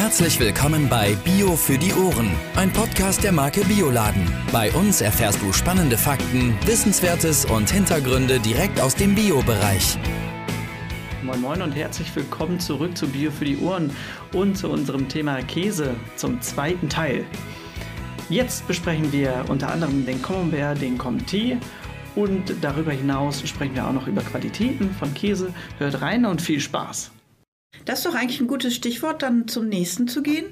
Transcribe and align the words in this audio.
Herzlich 0.00 0.40
willkommen 0.40 0.88
bei 0.88 1.14
Bio 1.26 1.54
für 1.56 1.76
die 1.76 1.92
Ohren, 1.92 2.30
ein 2.56 2.72
Podcast 2.72 3.22
der 3.22 3.32
Marke 3.32 3.60
Bioladen. 3.66 4.26
Bei 4.50 4.72
uns 4.72 5.02
erfährst 5.02 5.42
du 5.42 5.52
spannende 5.52 5.98
Fakten, 5.98 6.56
Wissenswertes 6.64 7.44
und 7.44 7.68
Hintergründe 7.68 8.40
direkt 8.40 8.80
aus 8.80 8.94
dem 8.94 9.14
Bio-Bereich. 9.14 9.98
Moin 11.22 11.42
Moin 11.42 11.60
und 11.60 11.72
herzlich 11.72 12.16
willkommen 12.16 12.58
zurück 12.58 12.96
zu 12.96 13.08
Bio 13.08 13.30
für 13.30 13.44
die 13.44 13.58
Ohren 13.58 13.94
und 14.32 14.56
zu 14.56 14.70
unserem 14.70 15.06
Thema 15.06 15.42
Käse 15.42 15.94
zum 16.16 16.40
zweiten 16.40 16.88
Teil. 16.88 17.26
Jetzt 18.30 18.66
besprechen 18.66 19.12
wir 19.12 19.44
unter 19.48 19.70
anderem 19.70 20.06
den 20.06 20.22
Camembert, 20.22 20.80
den 20.80 20.96
Comté 20.96 21.58
und 22.14 22.54
darüber 22.62 22.92
hinaus 22.92 23.46
sprechen 23.46 23.74
wir 23.74 23.86
auch 23.86 23.92
noch 23.92 24.06
über 24.06 24.22
Qualitäten 24.22 24.94
von 24.94 25.12
Käse. 25.12 25.52
Hört 25.76 26.00
rein 26.00 26.24
und 26.24 26.40
viel 26.40 26.58
Spaß! 26.58 27.10
Das 27.84 27.98
ist 28.00 28.06
doch 28.06 28.14
eigentlich 28.14 28.40
ein 28.40 28.46
gutes 28.46 28.74
Stichwort, 28.74 29.22
dann 29.22 29.48
zum 29.48 29.68
nächsten 29.68 30.08
zu 30.08 30.22
gehen. 30.22 30.46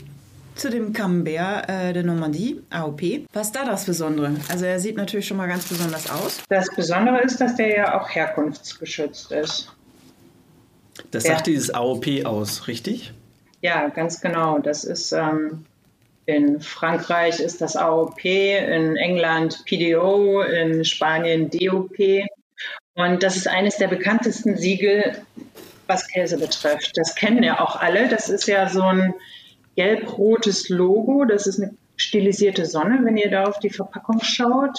Zu 0.54 0.70
dem 0.70 0.92
Camembert 0.92 1.68
äh, 1.68 1.92
de 1.92 2.02
Normandie, 2.02 2.60
AOP. 2.70 3.26
Was 3.32 3.48
ist 3.48 3.56
da 3.56 3.64
das 3.64 3.84
Besondere? 3.84 4.34
Also 4.48 4.64
er 4.64 4.80
sieht 4.80 4.96
natürlich 4.96 5.28
schon 5.28 5.36
mal 5.36 5.46
ganz 5.46 5.68
besonders 5.68 6.10
aus. 6.10 6.40
Das 6.48 6.66
Besondere 6.74 7.20
ist, 7.20 7.40
dass 7.40 7.54
der 7.54 7.68
ja 7.76 8.00
auch 8.00 8.08
herkunftsgeschützt 8.10 9.30
ist. 9.30 9.72
Das 11.12 11.24
Ja. 11.24 11.34
sagt 11.34 11.46
dieses 11.46 11.72
AOP 11.72 12.24
aus, 12.24 12.66
richtig? 12.66 13.12
Ja, 13.62 13.88
ganz 13.88 14.20
genau. 14.20 14.58
Das 14.58 14.82
ist 14.82 15.12
ähm, 15.12 15.64
in 16.26 16.60
Frankreich 16.60 17.38
ist 17.38 17.60
das 17.60 17.76
AOP, 17.76 18.24
in 18.24 18.96
England 18.96 19.64
PDO, 19.64 20.42
in 20.42 20.84
Spanien 20.84 21.50
DOP. 21.50 21.96
Und 22.94 23.22
das 23.22 23.36
ist 23.36 23.46
eines 23.46 23.76
der 23.76 23.86
bekanntesten 23.86 24.56
Siegel, 24.56 25.22
was 25.88 26.06
Käse 26.06 26.38
betrifft. 26.38 26.92
Das 26.96 27.14
kennen 27.14 27.42
ja 27.42 27.60
auch 27.60 27.76
alle. 27.76 28.08
Das 28.08 28.28
ist 28.28 28.46
ja 28.46 28.68
so 28.68 28.82
ein 28.82 29.14
gelb-rotes 29.76 30.68
Logo. 30.68 31.24
Das 31.24 31.46
ist 31.46 31.60
eine 31.60 31.74
stilisierte 31.96 32.66
Sonne, 32.66 33.00
wenn 33.02 33.16
ihr 33.16 33.30
da 33.30 33.44
auf 33.44 33.58
die 33.58 33.70
Verpackung 33.70 34.20
schaut, 34.22 34.78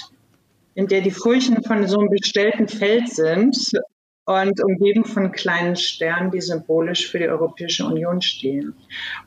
in 0.76 0.88
der 0.88 1.02
die 1.02 1.12
Furchen 1.12 1.64
von 1.64 1.88
so 1.88 2.00
einem 2.00 2.10
bestellten 2.10 2.68
Feld 2.68 3.10
sind 3.10 3.58
und 4.26 4.64
umgeben 4.64 5.06
von 5.06 5.32
kleinen 5.32 5.76
Sternen, 5.76 6.30
die 6.30 6.40
symbolisch 6.40 7.10
für 7.10 7.18
die 7.18 7.28
Europäische 7.28 7.84
Union 7.86 8.22
stehen. 8.22 8.76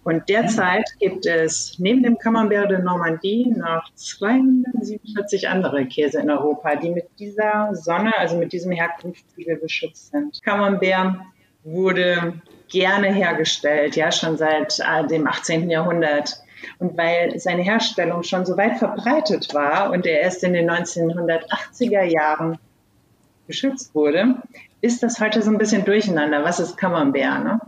Und 0.04 0.28
derzeit 0.28 0.88
gibt 1.00 1.26
es 1.26 1.76
neben 1.80 2.04
dem 2.04 2.18
Camembert 2.18 2.70
de 2.70 2.80
Normandie 2.80 3.46
noch 3.46 3.92
247 3.94 5.48
andere 5.48 5.86
Käse 5.86 6.20
in 6.20 6.30
Europa, 6.30 6.76
die 6.76 6.90
mit 6.90 7.06
dieser 7.18 7.74
Sonne, 7.74 8.16
also 8.16 8.36
mit 8.36 8.52
diesem 8.52 8.70
Herkunftssiegel 8.70 9.58
geschützt 9.58 10.12
sind. 10.12 10.40
Camembert 10.44 11.16
wurde 11.64 12.34
gerne 12.68 13.12
hergestellt, 13.12 13.96
ja, 13.96 14.10
schon 14.10 14.36
seit 14.36 14.80
äh, 14.80 15.06
dem 15.06 15.26
18. 15.26 15.70
Jahrhundert. 15.70 16.42
Und 16.78 16.96
weil 16.96 17.38
seine 17.38 17.62
Herstellung 17.62 18.22
schon 18.22 18.46
so 18.46 18.56
weit 18.56 18.78
verbreitet 18.78 19.52
war 19.52 19.90
und 19.90 20.06
er 20.06 20.20
erst 20.20 20.44
in 20.44 20.52
den 20.52 20.70
1980er 20.70 22.02
Jahren 22.04 22.58
geschützt 23.46 23.94
wurde, 23.94 24.36
ist 24.80 25.02
das 25.02 25.20
heute 25.20 25.42
so 25.42 25.50
ein 25.50 25.58
bisschen 25.58 25.84
durcheinander. 25.84 26.44
Was 26.44 26.60
ist 26.60 26.76
Camembert? 26.76 27.44
Ne? 27.44 27.60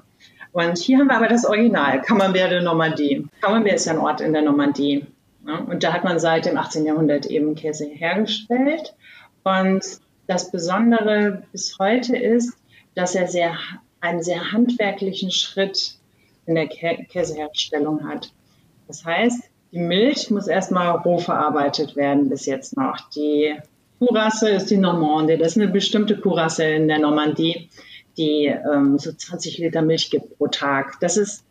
Und 0.52 0.78
hier 0.78 0.98
haben 0.98 1.08
wir 1.08 1.16
aber 1.16 1.28
das 1.28 1.44
Original, 1.44 2.00
Camembert 2.02 2.52
de 2.52 2.62
Normandie. 2.62 3.26
Camembert 3.40 3.74
ist 3.74 3.88
ein 3.88 3.98
Ort 3.98 4.20
in 4.20 4.32
der 4.32 4.42
Normandie. 4.42 5.06
Ne? 5.44 5.60
Und 5.66 5.82
da 5.82 5.92
hat 5.92 6.04
man 6.04 6.18
seit 6.18 6.46
dem 6.46 6.56
18. 6.56 6.86
Jahrhundert 6.86 7.26
eben 7.26 7.54
Käse 7.56 7.86
hergestellt. 7.86 8.94
Und 9.42 9.84
das 10.26 10.50
Besondere 10.50 11.42
bis 11.52 11.76
heute 11.78 12.16
ist, 12.16 12.56
dass 12.94 13.14
er 13.14 13.26
sehr, 13.26 13.56
einen 14.04 14.22
sehr 14.22 14.52
handwerklichen 14.52 15.30
Schritt 15.30 15.94
in 16.46 16.54
der 16.54 16.68
Kä 16.68 17.04
Käseherstellung 17.08 18.06
hat. 18.06 18.30
Das 18.86 19.04
heißt, 19.04 19.44
die 19.72 19.78
Milch 19.78 20.30
muss 20.30 20.46
erstmal 20.46 20.90
roh 20.90 21.18
verarbeitet 21.18 21.96
werden 21.96 22.28
bis 22.28 22.44
jetzt 22.44 22.76
noch. 22.76 22.96
Die 23.16 23.54
Kuhrasse 23.98 24.50
ist 24.50 24.70
die 24.70 24.76
Normande. 24.76 25.38
Das 25.38 25.52
ist 25.52 25.56
eine 25.56 25.72
bestimmte 25.72 26.18
Kuhrasse 26.18 26.64
in 26.64 26.86
der 26.86 26.98
Normandie, 26.98 27.70
die 28.18 28.46
ähm, 28.46 28.98
so 28.98 29.10
20 29.10 29.56
Liter 29.58 29.80
Milch 29.80 30.10
gibt 30.10 30.36
pro 30.36 30.48
Tag. 30.48 31.00
Das 31.00 31.16
ist 31.16 31.42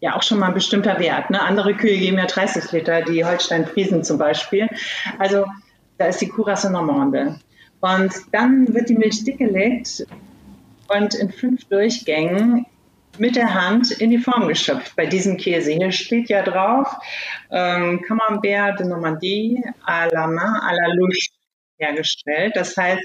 ja 0.00 0.14
auch 0.14 0.22
schon 0.22 0.38
mal 0.38 0.46
ein 0.46 0.54
bestimmter 0.54 1.00
Wert. 1.00 1.30
Ne? 1.30 1.42
Andere 1.42 1.74
Kühe 1.74 1.98
geben 1.98 2.18
ja 2.18 2.26
30 2.26 2.70
Liter, 2.70 3.02
die 3.02 3.24
Holstein-Friesen 3.24 4.04
zum 4.04 4.18
Beispiel. 4.18 4.68
Also 5.18 5.46
da 5.98 6.06
ist 6.06 6.20
die 6.20 6.28
Kuhrasse 6.28 6.70
Normande. 6.70 7.40
Und 7.80 8.12
dann 8.30 8.72
wird 8.72 8.88
die 8.88 8.94
Milch 8.94 9.24
dickgelegt 9.24 10.06
und 10.88 11.14
in 11.14 11.30
fünf 11.30 11.64
Durchgängen 11.68 12.66
mit 13.18 13.36
der 13.36 13.54
Hand 13.54 13.90
in 13.90 14.10
die 14.10 14.18
Form 14.18 14.48
geschöpft 14.48 14.94
bei 14.96 15.06
diesem 15.06 15.36
Käse. 15.36 15.72
Hier 15.72 15.92
steht 15.92 16.28
ja 16.28 16.42
drauf, 16.42 16.88
ähm, 17.50 18.02
Camembert 18.02 18.78
de 18.78 18.86
Normandie 18.86 19.62
à 19.86 20.12
la 20.12 20.26
main 20.26 20.60
à 20.60 20.72
la 20.72 20.94
louche 20.94 21.30
hergestellt. 21.78 22.56
Das 22.56 22.76
heißt, 22.76 23.04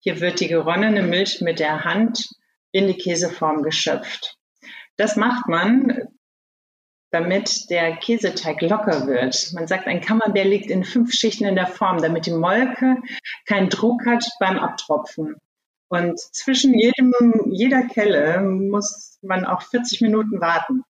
hier 0.00 0.20
wird 0.20 0.40
die 0.40 0.48
geronnene 0.48 1.02
Milch 1.02 1.40
mit 1.40 1.60
der 1.60 1.84
Hand 1.84 2.28
in 2.72 2.86
die 2.86 2.96
Käseform 2.96 3.62
geschöpft. 3.62 4.36
Das 4.96 5.16
macht 5.16 5.48
man, 5.48 6.08
damit 7.10 7.70
der 7.70 7.96
Käseteig 7.96 8.62
locker 8.62 9.06
wird. 9.06 9.52
Man 9.52 9.66
sagt, 9.66 9.86
ein 9.86 10.00
Camembert 10.00 10.46
liegt 10.46 10.70
in 10.70 10.84
fünf 10.84 11.12
Schichten 11.12 11.44
in 11.44 11.54
der 11.54 11.66
Form, 11.66 11.98
damit 11.98 12.26
die 12.26 12.32
Molke 12.32 12.96
keinen 13.46 13.68
Druck 13.68 14.06
hat 14.06 14.26
beim 14.40 14.58
Abtropfen. 14.58 15.36
Und 15.92 16.18
zwischen 16.18 16.72
jedem, 16.72 17.12
jeder 17.50 17.82
Kelle 17.82 18.40
muss 18.40 19.18
man 19.20 19.44
auch 19.44 19.60
40 19.60 20.00
Minuten 20.00 20.40
warten. 20.40 20.84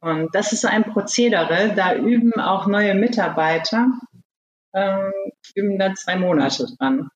Und 0.00 0.32
das 0.36 0.52
ist 0.52 0.60
so 0.60 0.68
ein 0.68 0.84
Prozedere, 0.84 1.74
da 1.74 1.96
üben 1.96 2.34
auch 2.34 2.68
neue 2.68 2.94
Mitarbeiter, 2.94 3.88
ähm, 4.72 5.12
üben 5.56 5.80
da 5.80 5.94
zwei 5.96 6.14
Monate 6.14 6.68
dran. 6.78 7.10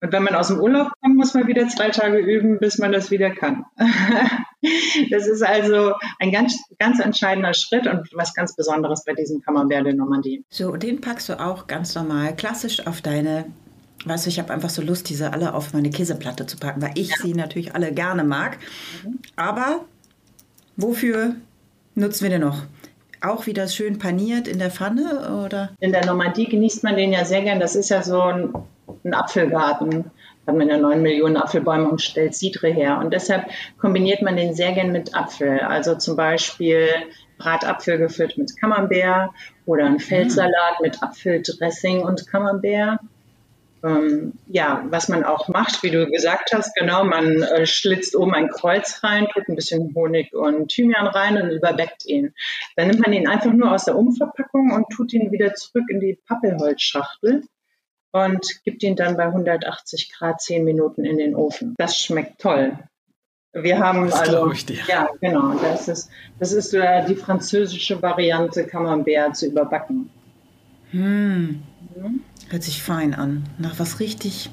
Und 0.00 0.12
wenn 0.12 0.22
man 0.22 0.36
aus 0.36 0.46
dem 0.46 0.60
Urlaub 0.60 0.92
kommt, 1.02 1.16
muss 1.16 1.34
man 1.34 1.48
wieder 1.48 1.66
zwei 1.66 1.88
Tage 1.88 2.18
üben, 2.18 2.60
bis 2.60 2.78
man 2.78 2.92
das 2.92 3.10
wieder 3.10 3.30
kann. 3.30 3.64
das 5.10 5.26
ist 5.26 5.42
also 5.42 5.94
ein 6.20 6.30
ganz, 6.30 6.56
ganz 6.78 7.00
entscheidender 7.00 7.52
Schritt 7.52 7.88
und 7.88 8.08
was 8.14 8.32
ganz 8.32 8.54
Besonderes 8.54 9.02
bei 9.04 9.14
diesem 9.14 9.40
Camembert 9.40 9.86
de 9.86 9.94
Normandie. 9.94 10.44
So, 10.50 10.76
den 10.76 11.00
packst 11.00 11.28
du 11.28 11.40
auch 11.40 11.66
ganz 11.66 11.96
normal, 11.96 12.36
klassisch 12.36 12.86
auf 12.86 13.00
deine. 13.00 13.46
Weißt 14.04 14.24
du, 14.24 14.30
ich 14.30 14.38
habe 14.38 14.52
einfach 14.52 14.70
so 14.70 14.80
Lust, 14.80 15.08
diese 15.10 15.32
alle 15.32 15.54
auf 15.54 15.74
meine 15.74 15.90
Käseplatte 15.90 16.46
zu 16.46 16.56
packen, 16.56 16.80
weil 16.80 16.92
ich 16.94 17.14
sie 17.16 17.34
natürlich 17.34 17.74
alle 17.74 17.92
gerne 17.92 18.24
mag. 18.24 18.58
Aber 19.36 19.84
wofür 20.76 21.34
nutzen 21.94 22.22
wir 22.22 22.30
den 22.30 22.40
noch? 22.40 22.62
Auch 23.20 23.46
wieder 23.46 23.68
schön 23.68 23.98
paniert 23.98 24.48
in 24.48 24.58
der 24.58 24.70
Pfanne 24.70 25.44
oder? 25.44 25.70
In 25.80 25.92
der 25.92 26.06
Normandie 26.06 26.46
genießt 26.46 26.82
man 26.82 26.96
den 26.96 27.12
ja 27.12 27.26
sehr 27.26 27.42
gern. 27.42 27.60
Das 27.60 27.76
ist 27.76 27.90
ja 27.90 28.02
so 28.02 28.22
ein, 28.22 28.54
ein 29.04 29.12
Apfelgarten. 29.12 30.10
Da 30.46 30.52
hat 30.52 30.56
man 30.56 30.68
ja 30.68 30.78
neun 30.78 31.02
Millionen 31.02 31.36
Apfelbäume 31.36 31.90
und 31.90 32.00
stellt 32.00 32.34
Sidre 32.34 32.68
her. 32.68 32.98
Und 32.98 33.12
deshalb 33.12 33.50
kombiniert 33.78 34.22
man 34.22 34.36
den 34.36 34.54
sehr 34.54 34.72
gern 34.72 34.92
mit 34.92 35.14
Apfel. 35.14 35.60
Also 35.60 35.96
zum 35.96 36.16
Beispiel 36.16 36.88
Bratapfel 37.36 37.98
gefüllt 37.98 38.38
mit 38.38 38.58
Camembert 38.58 39.30
oder 39.66 39.84
ein 39.84 39.98
Feldsalat 39.98 40.80
mit 40.80 41.02
Apfeldressing 41.02 42.00
und 42.00 42.26
Camembert. 42.26 43.00
Ähm, 43.82 44.34
ja, 44.46 44.84
was 44.90 45.08
man 45.08 45.24
auch 45.24 45.48
macht, 45.48 45.82
wie 45.82 45.90
du 45.90 46.06
gesagt 46.06 46.50
hast, 46.52 46.74
genau, 46.74 47.04
man 47.04 47.42
äh, 47.42 47.66
schlitzt 47.66 48.14
oben 48.14 48.34
ein 48.34 48.48
Kreuz 48.48 49.02
rein, 49.02 49.26
tut 49.32 49.48
ein 49.48 49.56
bisschen 49.56 49.94
Honig 49.94 50.34
und 50.34 50.68
Thymian 50.68 51.06
rein 51.06 51.40
und 51.40 51.50
überbäckt 51.50 52.04
ihn. 52.04 52.34
Dann 52.76 52.88
nimmt 52.88 53.00
man 53.00 53.12
ihn 53.14 53.26
einfach 53.26 53.52
nur 53.52 53.72
aus 53.72 53.86
der 53.86 53.96
Umverpackung 53.96 54.72
und 54.72 54.86
tut 54.94 55.14
ihn 55.14 55.32
wieder 55.32 55.54
zurück 55.54 55.84
in 55.88 56.00
die 56.00 56.18
Pappelholzschachtel 56.26 57.44
und 58.12 58.64
gibt 58.64 58.82
ihn 58.82 58.96
dann 58.96 59.16
bei 59.16 59.24
180 59.24 60.12
Grad 60.12 60.42
10 60.42 60.64
Minuten 60.64 61.04
in 61.04 61.16
den 61.16 61.34
Ofen. 61.34 61.74
Das 61.78 61.96
schmeckt 61.96 62.40
toll. 62.40 62.78
Wir 63.52 63.78
haben 63.78 64.06
Das 64.06 64.20
also, 64.20 64.52
ich 64.52 64.66
dir. 64.66 64.80
ja, 64.86 65.08
genau, 65.20 65.54
das 65.54 65.88
ist, 65.88 66.10
das 66.38 66.52
ist 66.52 66.72
äh, 66.72 67.04
die 67.06 67.16
französische 67.16 68.00
Variante 68.00 68.64
Camembert 68.64 69.36
zu 69.36 69.46
überbacken. 69.46 70.10
Hm, 70.92 71.62
hört 72.50 72.62
sich 72.62 72.82
fein 72.82 73.14
an. 73.14 73.44
Nach 73.58 73.78
was 73.78 74.00
richtig, 74.00 74.50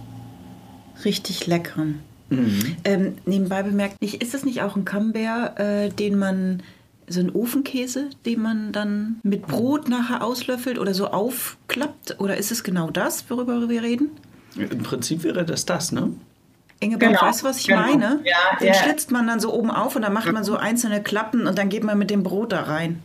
richtig 1.03 1.47
leckerem. 1.47 1.99
Mhm. 2.29 2.75
Ähm, 2.83 3.17
nebenbei 3.25 3.63
bemerkt, 3.63 4.01
nicht, 4.01 4.21
ist 4.21 4.33
das 4.33 4.45
nicht 4.45 4.61
auch 4.61 4.75
ein 4.75 4.85
Camembert, 4.85 5.59
äh, 5.59 5.89
den 5.89 6.17
man, 6.17 6.63
so 7.07 7.21
ein 7.21 7.31
Ofenkäse, 7.33 8.09
den 8.25 8.41
man 8.41 8.71
dann 8.73 9.19
mit 9.23 9.47
Brot 9.47 9.87
nachher 9.87 10.23
auslöffelt 10.23 10.77
oder 10.77 10.93
so 10.93 11.07
aufklappt? 11.07 12.19
Oder 12.19 12.37
ist 12.37 12.51
es 12.51 12.63
genau 12.63 12.89
das, 12.91 13.29
worüber 13.29 13.69
wir 13.69 13.81
reden? 13.81 14.09
Im 14.55 14.83
Prinzip 14.83 15.23
wäre 15.23 15.45
das 15.45 15.65
das, 15.65 15.91
ne? 15.91 16.11
Ingeborg, 16.79 17.11
Genau, 17.11 17.21
weißt 17.21 17.41
du, 17.41 17.45
was 17.47 17.59
ich 17.59 17.67
genau. 17.67 17.81
meine? 17.81 18.19
Ja, 18.23 18.57
Den 18.59 18.67
ja. 18.67 18.73
schlitzt 18.73 19.11
man 19.11 19.25
dann 19.25 19.39
so 19.39 19.53
oben 19.53 19.71
auf 19.71 19.95
und 19.95 20.03
dann 20.03 20.13
macht 20.13 20.31
man 20.31 20.43
so 20.43 20.57
einzelne 20.57 21.01
Klappen 21.01 21.47
und 21.47 21.57
dann 21.57 21.69
geht 21.69 21.83
man 21.83 21.97
mit 21.97 22.09
dem 22.09 22.23
Brot 22.23 22.51
da 22.51 22.61
rein. 22.63 23.01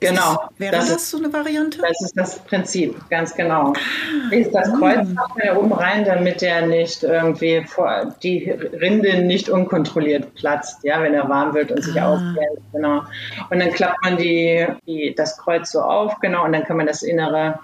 Genau. 0.00 0.32
Ist, 0.32 0.60
wäre 0.60 0.72
das, 0.76 0.88
das, 0.88 1.10
so 1.10 1.18
eine 1.18 1.32
Variante? 1.32 1.78
Das 1.80 2.00
ist 2.00 2.16
das 2.16 2.38
Prinzip, 2.40 2.96
ganz 3.10 3.34
genau. 3.34 3.72
Ah, 3.72 4.34
ist 4.34 4.54
das 4.54 4.72
Kreuz 4.78 5.08
macht 5.08 5.32
oben 5.56 5.72
rein, 5.72 6.04
damit 6.04 6.40
der 6.40 6.66
nicht 6.66 7.02
irgendwie 7.02 7.64
vor, 7.66 8.14
die 8.22 8.50
Rinde 8.50 9.22
nicht 9.22 9.48
unkontrolliert 9.48 10.34
platzt, 10.34 10.82
ja, 10.84 11.02
wenn 11.02 11.14
er 11.14 11.28
warm 11.28 11.54
wird 11.54 11.72
und 11.72 11.82
sich 11.82 12.00
ah. 12.00 12.14
ausbrennt. 12.14 12.60
Genau. 12.72 13.02
Und 13.50 13.60
dann 13.60 13.70
klappt 13.72 14.02
man 14.02 14.16
die, 14.16 14.66
die, 14.86 15.14
das 15.16 15.38
Kreuz 15.38 15.70
so 15.70 15.80
auf, 15.80 16.20
genau, 16.20 16.44
und 16.44 16.52
dann 16.52 16.64
kann 16.64 16.76
man 16.76 16.86
das 16.86 17.02
Innere 17.02 17.58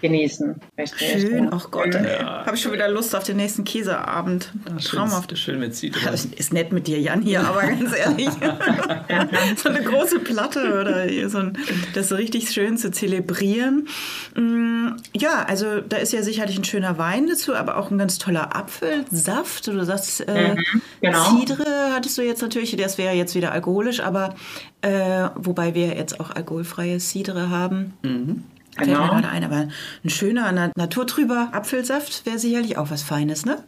genießen. 0.00 0.56
Schön, 0.96 1.48
ach 1.52 1.70
Gott, 1.70 1.94
ja. 1.94 2.44
habe 2.46 2.56
ich 2.56 2.62
schon 2.62 2.72
wieder 2.72 2.88
Lust 2.88 3.14
auf 3.14 3.24
den 3.24 3.36
nächsten 3.36 3.64
Käseabend. 3.64 4.52
Traumhaft. 4.84 5.36
Schön 5.36 5.58
mit 5.58 5.74
Zitronen. 5.74 6.32
Ist 6.36 6.52
nett 6.52 6.72
mit 6.72 6.86
dir, 6.86 7.00
Jan, 7.00 7.22
hier, 7.22 7.40
aber 7.40 7.62
ganz 7.62 7.96
ehrlich. 7.96 8.28
so 9.56 9.68
eine 9.68 9.82
große 9.82 10.20
Platte 10.20 10.80
oder 10.80 11.28
so 11.28 11.38
ein, 11.38 11.58
das 11.94 12.08
so 12.08 12.14
richtig 12.16 12.50
schön 12.50 12.78
zu 12.78 12.90
zelebrieren. 12.90 13.88
Mm, 14.36 14.90
ja, 15.14 15.44
also 15.46 15.80
da 15.80 15.96
ist 15.96 16.12
ja 16.12 16.22
sicherlich 16.22 16.58
ein 16.58 16.64
schöner 16.64 16.98
Wein 16.98 17.26
dazu, 17.26 17.54
aber 17.54 17.76
auch 17.76 17.90
ein 17.90 17.98
ganz 17.98 18.18
toller 18.18 18.54
Apfelsaft. 18.54 19.66
Du 19.66 19.84
sagst, 19.84 20.26
äh, 20.28 20.54
mhm, 20.54 20.82
genau. 21.00 21.24
Cidre 21.24 21.92
hattest 21.92 22.16
du 22.18 22.22
jetzt 22.22 22.42
natürlich, 22.42 22.76
das 22.76 22.98
wäre 22.98 23.14
jetzt 23.14 23.34
wieder 23.34 23.52
alkoholisch, 23.52 24.00
aber 24.00 24.34
äh, 24.82 25.28
wobei 25.34 25.74
wir 25.74 25.96
jetzt 25.96 26.20
auch 26.20 26.30
alkoholfreie 26.30 27.00
Cidre 27.00 27.50
haben. 27.50 27.94
Mhm. 28.02 28.44
Fällt 28.78 28.90
genau. 28.90 29.06
mir 29.06 29.08
gerade 29.08 29.28
ein, 29.28 29.44
aber 29.44 29.68
ein 30.04 30.10
schöner, 30.10 30.70
naturtrüber 30.76 31.50
Apfelsaft 31.52 32.24
wäre 32.26 32.38
sicherlich 32.38 32.78
auch 32.78 32.90
was 32.90 33.02
Feines, 33.02 33.44
ne? 33.44 33.64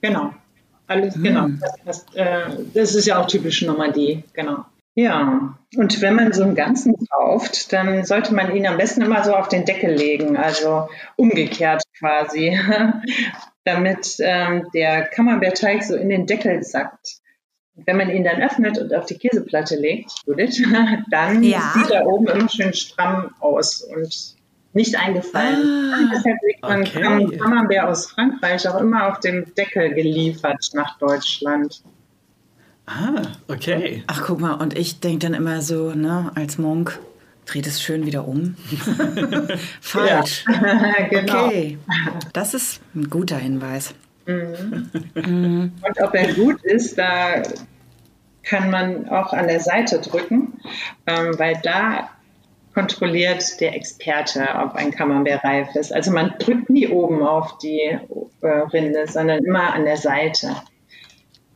Genau. 0.00 0.34
Alles, 0.88 1.14
hm. 1.14 1.22
genau. 1.22 1.48
Das, 1.60 1.74
das, 1.84 2.14
äh, 2.14 2.64
das, 2.74 2.94
ist 2.94 3.06
ja 3.06 3.20
auch 3.20 3.26
typisch 3.26 3.62
Normandie, 3.62 4.24
genau. 4.32 4.64
Ja, 4.94 5.56
und 5.76 6.00
wenn 6.00 6.16
man 6.16 6.32
so 6.32 6.42
einen 6.42 6.56
ganzen 6.56 6.96
kauft, 7.08 7.72
dann 7.72 8.04
sollte 8.04 8.34
man 8.34 8.56
ihn 8.56 8.66
am 8.66 8.78
besten 8.78 9.02
immer 9.02 9.22
so 9.22 9.32
auf 9.32 9.48
den 9.48 9.64
Deckel 9.64 9.94
legen, 9.94 10.36
also 10.36 10.88
umgekehrt 11.14 11.84
quasi, 12.00 12.58
damit 13.64 14.16
ähm, 14.18 14.66
der 14.74 15.02
Camembert-Teig 15.02 15.84
so 15.84 15.94
in 15.94 16.08
den 16.08 16.26
Deckel 16.26 16.64
sackt. 16.64 17.18
Wenn 17.74 17.96
man 17.96 18.10
ihn 18.10 18.24
dann 18.24 18.42
öffnet 18.42 18.76
und 18.78 18.92
auf 18.92 19.06
die 19.06 19.18
Käseplatte 19.18 19.76
legt, 19.76 20.10
Judith, 20.26 20.60
dann 21.10 21.44
ja. 21.44 21.72
sieht 21.74 21.90
er 21.90 22.04
oben 22.04 22.26
immer 22.26 22.48
schön 22.48 22.74
stramm 22.74 23.30
aus 23.38 23.82
und 23.82 24.37
nicht 24.78 24.96
eingefallen. 24.96 25.92
Ah, 25.92 26.10
Deshalb 26.14 26.38
legt 26.46 26.62
man 26.62 26.80
okay. 26.82 27.36
Camembert 27.36 27.84
aus 27.84 28.06
Frankreich 28.12 28.66
auch 28.68 28.80
immer 28.80 29.08
auf 29.08 29.20
dem 29.20 29.52
Deckel 29.54 29.92
geliefert 29.92 30.70
nach 30.72 30.96
Deutschland. 30.98 31.82
Ah, 32.86 33.22
okay. 33.48 34.04
Ach, 34.06 34.22
guck 34.24 34.40
mal, 34.40 34.54
und 34.54 34.78
ich 34.78 35.00
denke 35.00 35.18
dann 35.18 35.34
immer 35.34 35.60
so, 35.60 35.90
ne, 35.90 36.30
als 36.36 36.58
Monk, 36.58 36.98
dreht 37.44 37.66
es 37.66 37.82
schön 37.82 38.06
wieder 38.06 38.26
um. 38.26 38.56
Falsch. 39.80 40.44
Genau. 41.10 41.46
Okay, 41.46 41.78
das 42.32 42.54
ist 42.54 42.80
ein 42.94 43.10
guter 43.10 43.36
Hinweis. 43.36 43.94
Mhm. 44.26 44.90
Mhm. 45.14 45.72
Und 45.82 46.00
ob 46.00 46.14
er 46.14 46.34
gut 46.34 46.62
ist, 46.62 46.96
da 46.98 47.42
kann 48.42 48.70
man 48.70 49.08
auch 49.08 49.32
an 49.32 49.48
der 49.48 49.60
Seite 49.60 50.00
drücken, 50.00 50.60
ähm, 51.06 51.38
weil 51.38 51.58
da 51.62 52.10
kontrolliert 52.78 53.60
der 53.60 53.74
Experte, 53.74 54.46
ob 54.62 54.76
ein 54.76 54.92
Camembert 54.92 55.42
reif 55.42 55.74
ist. 55.74 55.92
Also 55.92 56.12
man 56.12 56.34
drückt 56.38 56.70
nie 56.70 56.86
oben 56.86 57.26
auf 57.26 57.58
die 57.58 57.98
äh, 58.40 58.46
Rinde, 58.46 59.04
sondern 59.08 59.44
immer 59.44 59.74
an 59.74 59.84
der 59.84 59.96
Seite. 59.96 60.54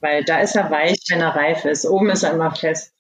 Weil 0.01 0.25
da 0.25 0.41
ist 0.41 0.57
er 0.57 0.69
weich, 0.73 0.99
wenn 1.11 1.21
er 1.21 1.37
reif 1.37 1.65
ist. 1.65 1.87
Oben 1.87 2.11
ist 2.11 2.25
er 2.25 2.33
immer 2.33 2.53
fest. 2.53 2.93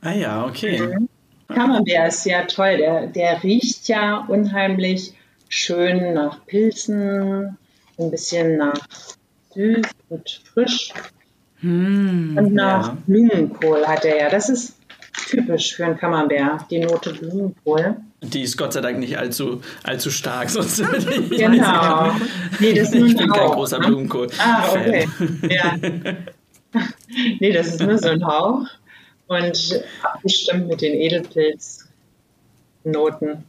Ah 0.00 0.12
ja, 0.12 0.44
okay. 0.44 0.80
Mhm. 0.80 1.08
Camembert 1.48 2.08
ist 2.08 2.24
ja 2.24 2.44
toll. 2.44 2.76
Der, 2.76 3.08
der 3.08 3.42
riecht 3.42 3.88
ja 3.88 4.24
unheimlich 4.28 5.12
schön 5.48 6.14
nach 6.14 6.46
Pilzen, 6.46 7.58
ein 7.98 8.10
bisschen 8.12 8.58
nach 8.58 8.78
süß 9.54 9.86
und 10.08 10.42
frisch. 10.54 10.92
Hm, 11.62 12.36
und 12.38 12.54
nach 12.54 12.88
ja. 12.88 12.98
Blumenkohl 13.06 13.86
hat 13.86 14.04
er 14.04 14.18
ja. 14.20 14.28
Das 14.30 14.48
ist 14.48 14.76
typisch 15.32 15.74
für 15.74 15.86
einen 15.86 15.96
Camembert, 15.96 16.70
die 16.70 16.80
Note 16.80 17.14
Blumenkohl. 17.14 17.96
Die 18.20 18.42
ist 18.42 18.56
Gott 18.56 18.74
sei 18.74 18.80
Dank 18.80 18.98
nicht 18.98 19.18
allzu, 19.18 19.60
allzu 19.82 20.10
stark, 20.10 20.50
sonst 20.50 20.80
ich 20.80 21.38
Genau. 21.38 22.12
Nee, 22.60 22.74
das 22.74 22.88
ist 22.88 22.94
nur 22.94 23.08
ich 23.08 23.16
bin 23.16 23.32
kein 23.32 23.50
großer 23.50 23.78
ne? 23.78 23.86
Blumenkohl. 23.86 24.28
Ah, 24.38 24.68
okay. 24.70 25.08
Ja. 25.48 25.76
nee, 27.40 27.52
das 27.52 27.68
ist 27.68 27.80
nur 27.80 27.96
so 27.98 28.08
ein 28.08 28.24
Hauch 28.24 28.66
und 29.26 29.82
abgestimmt 30.02 30.68
mit 30.68 30.82
den 30.82 30.94
Edelpilznoten. 30.94 33.44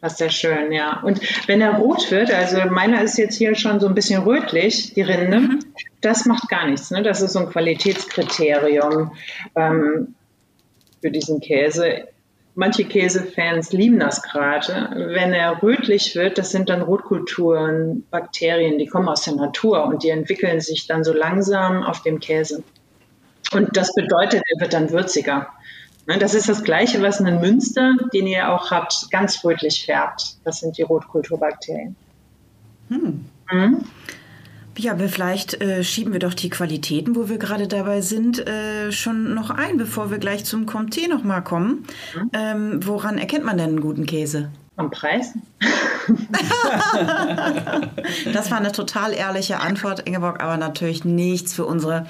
Was 0.00 0.18
sehr 0.18 0.28
schön, 0.28 0.70
ja. 0.70 1.00
Und 1.00 1.18
wenn 1.48 1.62
er 1.62 1.78
rot 1.78 2.10
wird, 2.10 2.30
also 2.30 2.58
meiner 2.68 3.02
ist 3.02 3.16
jetzt 3.16 3.38
hier 3.38 3.54
schon 3.54 3.80
so 3.80 3.88
ein 3.88 3.94
bisschen 3.94 4.22
rötlich, 4.22 4.92
die 4.92 5.00
Rinde, 5.00 5.40
mhm. 5.40 5.60
das 6.02 6.26
macht 6.26 6.50
gar 6.50 6.66
nichts. 6.66 6.90
Ne? 6.90 7.02
Das 7.02 7.22
ist 7.22 7.32
so 7.32 7.38
ein 7.38 7.48
Qualitätskriterium. 7.48 9.12
Ähm, 9.56 10.14
für 11.04 11.10
diesen 11.10 11.40
Käse. 11.40 12.08
Manche 12.54 12.86
Käsefans 12.86 13.72
lieben 13.72 13.98
das 13.98 14.22
gerade. 14.22 14.88
Wenn 15.12 15.34
er 15.34 15.62
rötlich 15.62 16.16
wird, 16.16 16.38
das 16.38 16.50
sind 16.50 16.70
dann 16.70 16.80
Rotkulturen, 16.80 18.06
Bakterien, 18.10 18.78
die 18.78 18.86
kommen 18.86 19.10
aus 19.10 19.24
der 19.24 19.34
Natur 19.34 19.84
und 19.84 20.02
die 20.02 20.08
entwickeln 20.08 20.62
sich 20.62 20.86
dann 20.86 21.04
so 21.04 21.12
langsam 21.12 21.82
auf 21.82 22.00
dem 22.00 22.20
Käse. 22.20 22.62
Und 23.52 23.76
das 23.76 23.94
bedeutet, 23.94 24.40
er 24.48 24.60
wird 24.62 24.72
dann 24.72 24.90
würziger. 24.92 25.48
Ne, 26.06 26.16
das 26.16 26.32
ist 26.32 26.48
das 26.48 26.64
Gleiche, 26.64 27.02
was 27.02 27.20
einen 27.20 27.38
Münster, 27.38 27.92
den 28.14 28.26
ihr 28.26 28.50
auch 28.50 28.70
habt, 28.70 29.10
ganz 29.10 29.44
rötlich 29.44 29.84
färbt. 29.84 30.38
Das 30.44 30.60
sind 30.60 30.78
die 30.78 30.82
Rotkulturbakterien. 30.82 31.96
Hm. 32.88 33.26
Mhm. 33.52 33.84
Ja, 34.76 34.92
aber 34.92 35.08
vielleicht 35.08 35.60
äh, 35.60 35.84
schieben 35.84 36.12
wir 36.12 36.20
doch 36.20 36.34
die 36.34 36.50
Qualitäten, 36.50 37.14
wo 37.14 37.28
wir 37.28 37.38
gerade 37.38 37.68
dabei 37.68 38.00
sind, 38.00 38.46
äh, 38.46 38.90
schon 38.90 39.34
noch 39.34 39.50
ein, 39.50 39.76
bevor 39.76 40.10
wir 40.10 40.18
gleich 40.18 40.44
zum 40.44 40.66
Comté 40.66 41.08
nochmal 41.08 41.44
kommen. 41.44 41.86
Mhm. 42.14 42.30
Ähm, 42.32 42.86
woran 42.86 43.18
erkennt 43.18 43.44
man 43.44 43.56
denn 43.56 43.70
einen 43.70 43.80
guten 43.80 44.06
Käse? 44.06 44.50
Am 44.76 44.90
Preis? 44.90 45.32
das 48.32 48.50
war 48.50 48.58
eine 48.58 48.72
total 48.72 49.12
ehrliche 49.12 49.60
Antwort, 49.60 50.00
Ingeborg, 50.00 50.42
aber 50.42 50.56
natürlich 50.56 51.04
nichts 51.04 51.54
für 51.54 51.64
unsere 51.64 52.06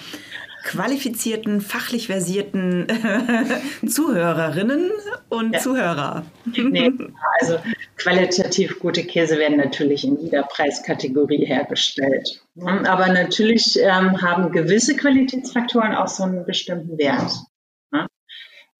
qualifizierten, 0.64 1.60
fachlich 1.60 2.06
versierten 2.08 2.86
Zuhörerinnen 3.86 4.90
und 5.28 5.52
ja. 5.52 5.60
Zuhörer. 5.60 6.24
Nee, 6.46 6.90
also 7.38 7.58
qualitativ 7.96 8.80
gute 8.80 9.04
Käse 9.04 9.38
werden 9.38 9.58
natürlich 9.58 10.04
in 10.04 10.18
jeder 10.18 10.42
Preiskategorie 10.42 11.44
hergestellt. 11.44 12.42
Aber 12.60 13.08
natürlich 13.08 13.78
ähm, 13.78 14.22
haben 14.22 14.52
gewisse 14.52 14.96
Qualitätsfaktoren 14.96 15.94
auch 15.94 16.08
so 16.08 16.24
einen 16.24 16.44
bestimmten 16.44 16.98
Wert. 16.98 17.32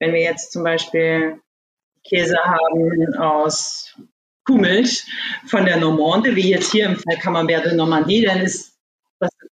Wenn 0.01 0.13
wir 0.13 0.21
jetzt 0.21 0.53
zum 0.53 0.65
Beispiel 0.65 1.41
Käse 2.03 2.37
haben 2.45 3.15
aus 3.17 3.97
Kuhmilch 4.45 5.05
von 5.47 5.65
der 5.65 5.79
Normande, 5.79 6.37
wie 6.37 6.51
jetzt 6.51 6.73
hier 6.73 6.87
im 6.87 6.97
Fall 6.97 7.17
Camembert 7.19 7.65
de 7.65 7.75
Normandie, 7.75 8.23
dann 8.23 8.41
ist 8.41 8.74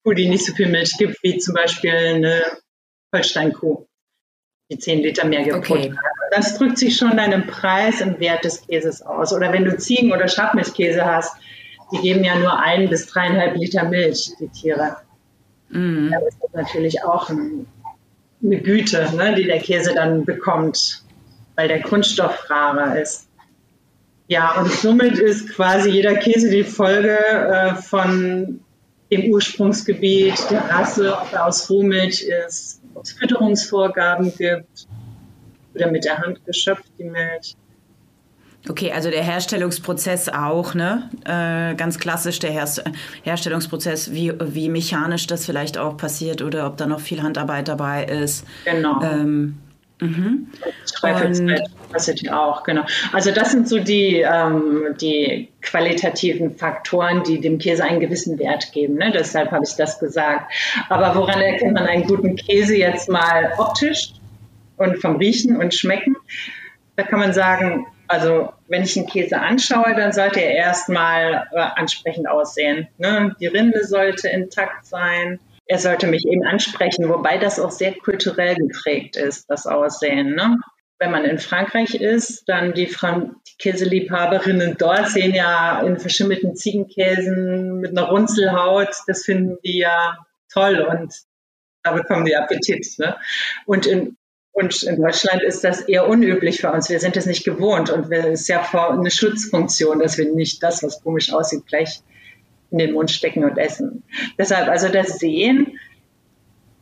Kuh, 0.05 0.15
die 0.15 0.29
nicht 0.29 0.45
so 0.45 0.55
viel 0.55 0.69
Milch 0.69 0.97
gibt, 0.99 1.23
wie 1.23 1.39
zum 1.39 1.55
Beispiel 1.55 1.93
eine 1.93 2.43
Holsteinkuh, 3.15 3.87
die 4.71 4.79
10 4.79 5.01
Liter 5.01 5.27
mehr 5.27 5.45
gibt. 5.45 5.57
Okay. 5.57 5.95
Das 6.31 6.57
drückt 6.57 6.79
sich 6.79 6.97
schon 6.97 7.17
deinem 7.17 7.47
Preis 7.47 8.01
im 8.01 8.19
Wert 8.19 8.45
des 8.45 8.67
Käses 8.67 9.03
aus. 9.03 9.33
Oder 9.33 9.53
wenn 9.53 9.65
du 9.65 9.77
Ziegen- 9.77 10.13
oder 10.13 10.29
Schafmilchkäse 10.29 11.05
hast, 11.05 11.37
die 11.93 11.99
geben 11.99 12.25
ja 12.25 12.39
nur 12.39 12.59
ein 12.59 12.89
bis 12.89 13.07
dreieinhalb 13.07 13.57
Liter 13.57 13.85
Milch, 13.85 14.33
die 14.41 14.49
Tiere. 14.49 14.97
Mm. 15.69 16.11
Da 16.11 16.19
ist 16.21 16.39
das 16.41 16.53
natürlich 16.55 17.05
auch 17.05 17.29
ein, 17.29 17.67
eine 18.43 18.61
Güte, 18.61 19.15
ne, 19.15 19.35
die 19.35 19.45
der 19.45 19.61
Käse 19.61 19.93
dann 19.95 20.25
bekommt, 20.25 21.05
weil 21.55 21.69
der 21.69 21.83
Kunststoff 21.83 22.49
rarer 22.49 22.99
ist. 22.99 23.29
Ja, 24.29 24.59
und 24.59 24.71
somit 24.73 25.19
ist 25.19 25.51
quasi 25.51 25.91
jeder 25.91 26.15
Käse 26.15 26.49
die 26.49 26.65
Folge 26.65 27.19
äh, 27.19 27.75
von 27.75 28.62
dem 29.13 29.31
Ursprungsgebiet 29.31 30.51
der 30.51 30.71
Rasse, 30.71 31.15
ob 31.15 31.33
er 31.33 31.47
aus 31.47 31.69
Rohmilch 31.69 32.23
ist, 32.47 32.81
ob 32.95 33.05
es 33.05 33.13
Fütterungsvorgaben 33.13 34.35
gibt 34.37 34.89
oder 35.75 35.91
mit 35.91 36.05
der 36.05 36.19
Hand 36.19 36.45
geschöpft 36.47 36.91
die 36.99 37.05
Milch. 37.05 37.55
Okay, 38.69 38.93
also 38.93 39.11
der 39.11 39.25
Herstellungsprozess 39.25 40.29
auch, 40.29 40.75
ne? 40.75 41.11
Äh, 41.25 41.75
ganz 41.75 41.99
klassisch 41.99 42.39
der 42.39 42.53
Her 42.53 42.69
Herstellungsprozess, 43.23 44.13
wie, 44.13 44.33
wie 44.41 44.69
mechanisch 44.69 45.27
das 45.27 45.45
vielleicht 45.45 45.79
auch 45.79 45.97
passiert 45.97 46.43
oder 46.43 46.67
ob 46.67 46.77
da 46.77 46.87
noch 46.87 47.01
viel 47.01 47.23
Handarbeit 47.23 47.67
dabei 47.69 48.05
ist. 48.05 48.47
Genau. 48.65 49.03
Ähm, 49.03 49.59
Mhm. 50.03 50.49
Capacity 51.01 52.31
auch, 52.31 52.65
genau. 52.65 52.85
Also 53.13 53.31
das 53.31 53.53
sind 53.53 53.69
so 53.69 53.79
die, 53.79 54.21
ähm, 54.21 54.95
die 55.01 55.49
qualitativen 55.61 56.57
Faktoren, 56.57 57.23
die 57.23 57.41
dem 57.41 57.59
Käse 57.59 57.85
einen 57.85 58.01
gewissen 58.01 58.39
Wert 58.39 58.73
geben. 58.73 58.95
Ne? 58.95 59.13
Deshalb 59.15 59.51
habe 59.53 59.65
ich 59.65 59.77
das 59.77 59.99
gesagt. 59.99 60.53
Aber 60.89 61.15
woran 61.15 61.41
erkennt 61.41 61.75
man 61.75 61.87
einen 61.87 62.05
guten 62.05 62.37
Käse 62.37 62.77
jetzt 62.77 63.09
mal 63.09 63.53
optisch 63.59 64.13
und 64.77 65.01
vom 65.01 65.17
Riechen 65.17 65.57
und 65.57 65.75
Schmecken? 65.75 66.17
da 66.97 67.03
kann 67.05 67.21
man 67.21 67.33
sagen, 67.33 67.87
also 68.09 68.53
wenn 68.69 68.83
ich 68.83 68.97
einen 68.97 69.07
Käse 69.07 69.41
anschaue, 69.41 69.95
dann 69.97 70.13
sollte 70.13 70.41
er 70.41 70.55
erstmal 70.55 71.49
äh, 71.53 71.59
ansprechend 71.59 72.29
aussehen. 72.29 72.89
Ne? 72.99 73.35
Die 73.41 73.47
Rinde 73.47 73.85
sollte 73.85 74.29
intakt 74.29 74.87
sein. 74.87 75.41
Er 75.73 75.79
sollte 75.79 76.07
mich 76.07 76.27
eben 76.27 76.45
ansprechen, 76.45 77.09
wobei 77.09 77.39
das 77.39 77.59
auch 77.59 77.71
sehr 77.71 77.95
kulturell 77.95 78.57
geprägt 78.57 79.17
ist, 79.17 79.49
das 79.49 79.67
Aussehen. 79.67 80.35
Ne? 80.35 80.59
Wenn 80.99 81.11
man 81.11 81.25
in 81.25 81.39
Frankreich 81.39 81.95
ist, 81.95 82.47
dann 82.47 82.75
die, 82.75 82.87
Fran 82.87 83.37
die 83.49 83.57
Käseliebhaberinnen 83.57 84.77
dort 84.77 85.09
sehen 85.09 85.35
ja 85.35 85.81
in 85.81 85.99
verschimmelten 85.99 86.57
Ziegenkäsen 86.57 87.81
mit 87.81 87.93
einer 87.93 88.09
Runzelhaut, 88.09 88.91
das 89.07 89.25
finden 89.25 89.57
die 89.65 89.79
ja 89.79 90.19
toll 90.53 90.79
und 90.83 91.15
da 91.83 91.93
bekommen 91.93 92.27
die 92.27 92.37
Appetit. 92.37 92.87
Ne? 92.99 93.17
Und 93.65 93.87
in 93.87 94.19
und 94.55 94.83
in 94.83 95.01
Deutschland 95.01 95.43
ist 95.43 95.65
das 95.65 95.81
eher 95.81 96.07
unüblich 96.07 96.61
für 96.61 96.71
uns. 96.71 96.91
Wir 96.91 97.01
sind 97.01 97.17
es 97.17 97.25
nicht 97.25 97.45
gewohnt 97.45 97.89
und 97.89 98.13
es 98.13 98.43
ist 98.43 98.49
ja 98.49 98.61
eine 98.91 99.11
Schutzfunktion, 99.11 100.01
dass 100.01 100.19
wir 100.19 100.31
nicht 100.31 100.63
das, 100.63 100.83
was 100.83 101.03
komisch 101.03 101.33
aussieht, 101.33 101.65
gleich 101.67 102.03
in 102.73 102.79
den 102.79 102.93
Mund 102.93 103.11
stecken 103.11 103.45
und 103.45 103.59
essen. 103.59 104.03
Deshalb, 104.39 104.69
also 104.69 104.89
das 104.89 105.19
Sehen 105.19 105.79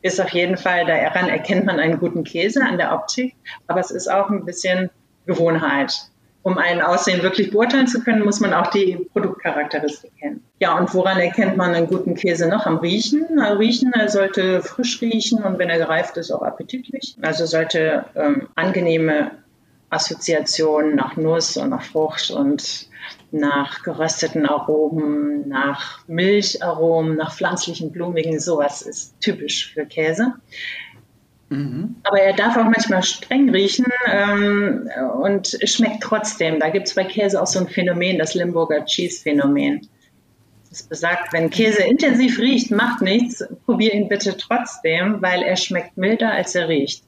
ist 0.01 0.19
auf 0.19 0.29
jeden 0.29 0.57
Fall, 0.57 0.85
daran 0.85 1.29
erkennt 1.29 1.65
man 1.65 1.79
einen 1.79 1.99
guten 1.99 2.23
Käse 2.23 2.65
an 2.65 2.77
der 2.77 2.93
Optik, 2.93 3.35
aber 3.67 3.79
es 3.79 3.91
ist 3.91 4.09
auch 4.09 4.29
ein 4.29 4.45
bisschen 4.45 4.89
Gewohnheit 5.27 6.11
um 6.43 6.57
ein 6.57 6.81
Aussehen 6.81 7.21
wirklich 7.21 7.51
beurteilen 7.51 7.87
zu 7.87 8.01
können, 8.01 8.23
muss 8.23 8.39
man 8.39 8.53
auch 8.53 8.67
die 8.67 9.07
Produktcharakteristik 9.13 10.11
kennen. 10.17 10.43
Ja, 10.59 10.77
und 10.77 10.93
woran 10.93 11.19
erkennt 11.19 11.57
man 11.57 11.73
einen 11.73 11.87
guten 11.87 12.15
Käse 12.15 12.47
noch? 12.47 12.65
Am 12.65 12.77
Riechen. 12.77 13.39
Riechen, 13.39 13.93
er 13.93 14.09
sollte 14.09 14.61
frisch 14.61 15.01
riechen 15.01 15.43
und 15.43 15.59
wenn 15.59 15.69
er 15.69 15.77
gereift 15.77 16.17
ist, 16.17 16.31
auch 16.31 16.41
appetitlich. 16.41 17.15
Also 17.21 17.45
sollte 17.45 18.05
ähm, 18.15 18.47
angenehme 18.55 19.31
Assoziationen 19.89 20.95
nach 20.95 21.15
Nuss 21.15 21.57
und 21.57 21.69
nach 21.69 21.83
Frucht 21.83 22.31
und 22.31 22.89
nach 23.31 23.83
gerösteten 23.83 24.45
Aromen, 24.45 25.47
nach 25.47 26.05
Milcharomen, 26.07 27.15
nach 27.15 27.33
pflanzlichen, 27.33 27.91
blumigen, 27.91 28.39
sowas 28.39 28.81
ist 28.81 29.19
typisch 29.21 29.73
für 29.73 29.85
Käse. 29.85 30.33
Mhm. 31.49 31.97
Aber 32.03 32.19
er 32.19 32.33
darf 32.33 32.55
auch 32.55 32.63
manchmal 32.63 33.03
streng 33.03 33.49
riechen 33.49 33.85
ähm, 34.09 34.89
und 35.21 35.57
schmeckt 35.65 36.01
trotzdem. 36.01 36.59
Da 36.59 36.69
gibt 36.69 36.87
es 36.87 36.95
bei 36.95 37.03
Käse 37.03 37.41
auch 37.41 37.47
so 37.47 37.59
ein 37.59 37.67
Phänomen, 37.67 38.17
das 38.17 38.33
Limburger 38.33 38.85
Cheese-Phänomen. 38.85 39.87
Das 40.69 40.83
besagt, 40.83 41.33
wenn 41.33 41.49
Käse 41.49 41.83
intensiv 41.83 42.39
riecht, 42.39 42.71
macht 42.71 43.01
nichts, 43.01 43.45
probier 43.65 43.93
ihn 43.93 44.07
bitte 44.07 44.37
trotzdem, 44.37 45.21
weil 45.21 45.41
er 45.43 45.57
schmeckt 45.57 45.97
milder, 45.97 46.31
als 46.31 46.55
er 46.55 46.69
riecht. 46.69 47.03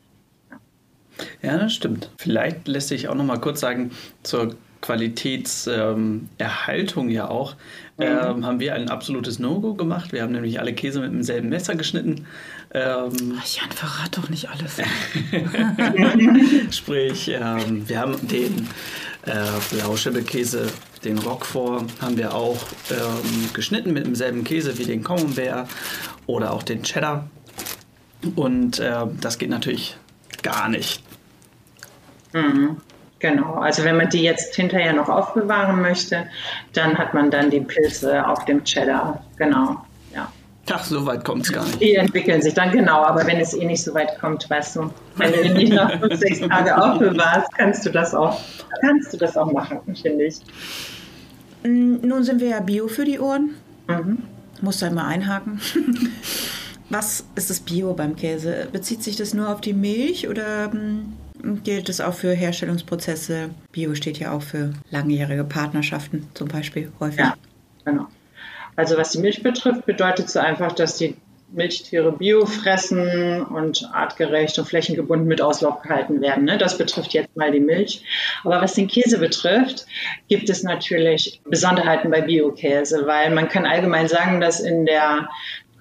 Ja, 1.42 1.58
das 1.58 1.74
stimmt. 1.74 2.10
Vielleicht 2.18 2.68
lässt 2.68 2.90
sich 2.90 3.08
auch 3.08 3.16
noch 3.16 3.24
mal 3.24 3.40
kurz 3.40 3.62
sagen, 3.62 3.92
zur 4.24 4.58
Qualitätserhaltung 4.84 7.08
ähm, 7.08 7.12
ja 7.12 7.30
auch, 7.30 7.56
mhm. 7.98 8.04
ähm, 8.04 8.46
haben 8.46 8.60
wir 8.60 8.76
ein 8.76 8.90
absolutes 8.90 9.40
No-Go 9.40 9.76
gemacht. 9.76 10.12
Wir 10.12 10.22
haben 10.22 10.34
nämlich 10.34 10.60
alle 10.60 10.74
Käse 10.74 11.00
mit 11.00 11.14
demselben 11.14 11.48
Messer 11.48 11.76
geschnitten. 11.76 12.26
Ähm, 12.74 13.40
Ach, 13.40 13.46
Jan, 13.46 13.72
verrat 13.72 14.18
doch 14.18 14.28
nicht 14.30 14.50
alles. 14.50 14.82
Sprich, 16.76 17.30
ähm, 17.30 17.88
wir 17.88 17.98
haben 17.98 18.28
den 18.28 18.68
äh, 19.26 19.78
Lauschebelkäse, 19.78 20.68
den 21.06 21.18
Roquefort, 21.18 21.86
haben 22.02 22.18
wir 22.18 22.34
auch 22.34 22.62
ähm, 22.92 23.54
geschnitten 23.54 23.94
mit 23.94 24.06
demselben 24.06 24.44
Käse 24.44 24.78
wie 24.78 24.84
den 24.84 25.02
Camembert 25.02 25.70
oder 26.26 26.52
auch 26.52 26.64
den 26.64 26.84
Cheddar. 26.84 27.30
Und 28.36 28.80
äh, 28.80 29.06
das 29.22 29.38
geht 29.38 29.50
natürlich 29.50 29.96
gar 30.42 30.68
nicht. 30.68 31.02
Mhm. 32.34 32.82
Genau, 33.24 33.54
also 33.54 33.86
wenn 33.86 33.96
man 33.96 34.10
die 34.10 34.22
jetzt 34.22 34.54
hinterher 34.54 34.92
noch 34.92 35.08
aufbewahren 35.08 35.82
möchte, 35.82 36.26
dann 36.74 36.98
hat 36.98 37.14
man 37.14 37.32
dann 37.32 37.50
die 37.50 37.62
Pilze 37.62 38.28
auf 38.28 38.44
dem 38.44 38.66
Cheddar. 38.66 39.24
Genau, 39.38 39.78
ja. 40.14 40.30
Ach, 40.70 40.84
so 40.84 41.06
weit 41.06 41.24
kommt 41.24 41.46
es 41.46 41.54
gar 41.54 41.64
nicht. 41.64 41.80
Die 41.80 41.96
entwickeln 41.96 42.42
sich 42.42 42.54
dann 42.54 42.72
genau, 42.74 43.02
aber 43.02 43.26
wenn 43.26 43.40
es 43.40 43.54
eh 43.54 43.64
nicht 43.64 43.82
so 43.82 43.94
weit 43.94 44.20
kommt, 44.20 44.50
weißt 44.50 44.76
du, 44.76 44.90
wenn 45.16 45.32
du 45.32 45.42
den 45.42 45.54
nicht 45.54 45.72
nach 45.72 46.02
fünf, 46.02 46.16
sechs 46.20 46.42
Tage 46.42 46.78
aufbewahrst, 46.78 47.48
kannst 47.56 47.86
du 47.86 47.92
das 47.92 48.14
auch, 48.14 48.42
kannst 48.82 49.14
du 49.14 49.18
das 49.18 49.38
auch 49.38 49.50
machen, 49.54 49.80
finde 49.96 50.26
ich. 50.26 50.40
Mm, 51.64 52.06
nun 52.06 52.26
sind 52.26 52.42
wir 52.42 52.50
ja 52.50 52.60
Bio 52.60 52.90
für 52.90 53.06
die 53.06 53.22
Ohren. 53.22 53.52
Mhm. 53.88 54.18
Muss 54.60 54.80
da 54.80 54.90
mal 54.90 55.08
einhaken. 55.08 55.62
Was 56.90 57.24
ist 57.36 57.50
das 57.50 57.62
Bio 57.62 57.94
beim 57.94 58.18
Käse? 58.18 58.68
Bezieht 58.74 59.02
sich 59.02 59.16
das 59.16 59.34
nur 59.34 59.48
auf 59.48 59.62
die 59.62 59.72
Milch 59.72 60.28
oder 60.28 60.68
mm, 60.68 61.23
gilt 61.64 61.90
es 61.90 62.02
auch 62.02 62.14
für 62.14 62.34
Herstellungsprozesse. 62.34 63.50
Bio 63.72 63.96
steht 63.96 64.20
ja 64.20 64.32
auch 64.32 64.42
für 64.42 64.74
langjährige 64.92 65.44
Partnerschaften 65.44 66.28
zum 66.34 66.48
Beispiel 66.48 66.92
häufig. 67.00 67.20
Ja, 67.20 67.36
genau. 67.86 68.08
Also 68.76 68.98
was 68.98 69.12
die 69.12 69.20
Milch 69.20 69.44
betrifft, 69.44 69.86
bedeutet 69.86 70.28
es 70.28 70.38
einfach, 70.38 70.72
dass 70.72 70.98
die 70.98 71.16
Milchtiere 71.54 72.12
bio 72.12 72.46
fressen 72.46 73.44
und 73.44 73.88
artgerecht 73.94 74.58
und 74.58 74.68
flächengebunden 74.68 75.28
mit 75.28 75.42
Auslauf 75.42 75.82
gehalten 75.84 76.20
werden. 76.20 76.46
Ne? 76.46 76.58
Das 76.58 76.78
betrifft 76.78 77.14
jetzt 77.14 77.36
mal 77.38 77.52
die 77.52 77.60
Milch. 77.60 78.04
Aber 78.44 78.62
was 78.62 78.74
den 78.74 78.88
Käse 78.88 79.20
betrifft, 79.20 79.86
gibt 80.28 80.50
es 80.50 80.64
natürlich 80.64 81.42
Besonderheiten 81.46 82.10
bei 82.10 82.22
Biokäse, 82.22 83.06
weil 83.06 83.30
man 83.30 83.50
kann 83.50 83.66
allgemein 83.66 84.08
sagen, 84.08 84.42
dass 84.42 84.60
in 84.60 84.86
der 84.86 85.30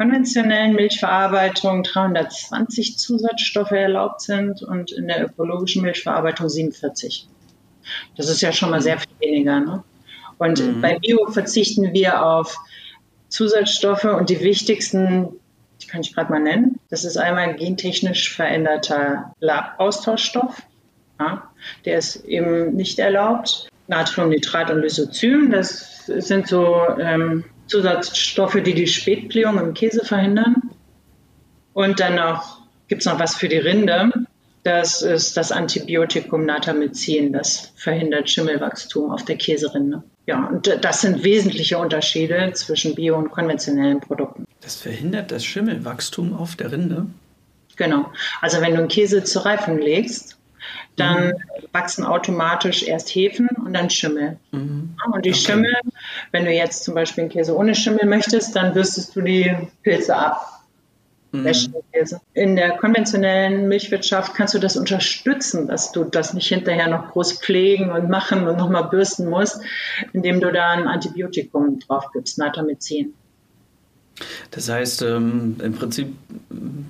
konventionellen 0.03 0.75
Milchverarbeitung 0.75 1.85
320 1.85 2.99
Zusatzstoffe 2.99 3.71
erlaubt 3.71 4.21
sind 4.21 4.61
und 4.63 4.91
in 4.91 5.07
der 5.07 5.25
ökologischen 5.25 5.83
Milchverarbeitung 5.83 6.49
47. 6.49 7.29
Das 8.17 8.29
ist 8.29 8.41
ja 8.41 8.53
schon 8.53 8.71
mal 8.71 8.83
sehr 8.83 8.99
viel 8.99 9.13
weniger. 9.21 9.61
Ne? 9.61 9.85
Und 10.39 10.61
mhm. 10.61 10.81
bei 10.81 10.99
Bio 10.99 11.31
verzichten 11.31 11.93
wir 11.93 12.25
auf 12.25 12.57
Zusatzstoffe 13.29 14.05
und 14.05 14.29
die 14.29 14.41
wichtigsten, 14.41 15.29
die 15.81 15.87
kann 15.87 16.01
ich 16.01 16.13
gerade 16.13 16.33
mal 16.33 16.41
nennen. 16.41 16.81
Das 16.91 17.05
ist 17.05 17.17
einmal 17.17 17.55
gentechnisch 17.55 18.35
veränderter 18.35 19.33
Austauschstoff. 19.79 20.63
Ja, 21.21 21.49
der 21.85 21.99
ist 21.99 22.25
eben 22.25 22.75
nicht 22.75 22.99
erlaubt. 22.99 23.69
Natriumnitrat 23.87 24.71
und 24.73 24.81
Lysozym, 24.81 25.53
das 25.53 26.07
sind 26.07 26.49
so 26.49 26.77
ähm, 26.99 27.45
Zusatzstoffe, 27.67 28.59
die 28.65 28.75
die 28.75 28.87
Spätblähung 28.87 29.59
im 29.59 29.75
Käse 29.75 30.05
verhindern. 30.05 30.71
Und 31.73 32.01
dann 32.01 32.17
noch 32.17 32.63
gibt 32.89 33.03
es 33.03 33.07
noch 33.07 33.19
was 33.19 33.37
für 33.37 33.49
die 33.49 33.59
Rinde. 33.59 34.13
Das 34.65 35.03
ist 35.03 35.37
das 35.37 35.51
Antibiotikum 35.51 36.45
Natamycin. 36.45 37.33
Das 37.33 37.73
verhindert 37.75 38.31
Schimmelwachstum 38.31 39.11
auf 39.11 39.25
der 39.25 39.37
Käserinde. 39.37 40.03
Ja, 40.27 40.47
und 40.47 40.79
das 40.83 41.01
sind 41.01 41.25
wesentliche 41.25 41.79
Unterschiede 41.79 42.53
zwischen 42.55 42.95
bio- 42.95 43.17
und 43.17 43.31
konventionellen 43.31 44.01
Produkten. 44.01 44.45
Das 44.61 44.77
verhindert 44.77 45.33
das 45.33 45.45
Schimmelwachstum 45.45 46.35
auf 46.35 46.55
der 46.55 46.71
Rinde? 46.71 47.07
Genau. 47.77 48.13
Also 48.41 48.61
wenn 48.61 48.73
du 48.73 48.79
einen 48.79 48.89
Käse 48.89 49.25
zur 49.25 49.45
Reifung 49.47 49.79
legst, 49.79 50.37
dann 50.97 51.29
mhm. 51.29 51.33
wachsen 51.73 52.05
automatisch 52.05 52.83
erst 52.83 53.09
Hefen 53.09 53.49
und 53.65 53.73
dann 53.75 53.91
Schimmel. 53.91 54.39
Mhm. 54.51 54.95
Und 55.13 55.25
die 55.25 55.31
okay. 55.31 55.39
Schimmel, 55.39 55.75
wenn 56.33 56.45
du 56.45 56.53
jetzt 56.53 56.85
zum 56.85 56.95
Beispiel 56.95 57.23
einen 57.23 57.31
Käse 57.31 57.57
ohne 57.57 57.75
Schimmel 57.75 58.07
möchtest, 58.07 58.55
dann 58.57 58.75
bürstest 58.75 59.17
du 59.17 59.23
die 59.23 59.51
Pilze 59.83 60.17
ab. 60.17 60.63
Mhm. 61.33 61.51
In 62.35 62.57
der 62.57 62.77
konventionellen 62.77 63.67
Milchwirtschaft 63.67 64.35
kannst 64.35 64.53
du 64.53 64.59
das 64.59 64.77
unterstützen, 64.77 65.67
dass 65.67 65.91
du 65.91 66.05
das 66.05 66.35
nicht 66.35 66.49
hinterher 66.49 66.89
noch 66.89 67.13
groß 67.13 67.41
pflegen 67.41 67.91
und 67.91 68.11
machen 68.11 68.47
und 68.47 68.59
nochmal 68.59 68.85
bürsten 68.85 69.31
musst, 69.31 69.63
indem 70.13 70.41
du 70.41 70.53
da 70.53 70.73
ein 70.73 70.87
Antibiotikum 70.87 71.81
drauf 71.81 72.11
gibst, 72.13 72.37
Natamycin. 72.37 73.15
Das 74.51 74.69
heißt, 74.69 75.03
ähm, 75.03 75.57
im 75.63 75.73
Prinzip 75.73 76.15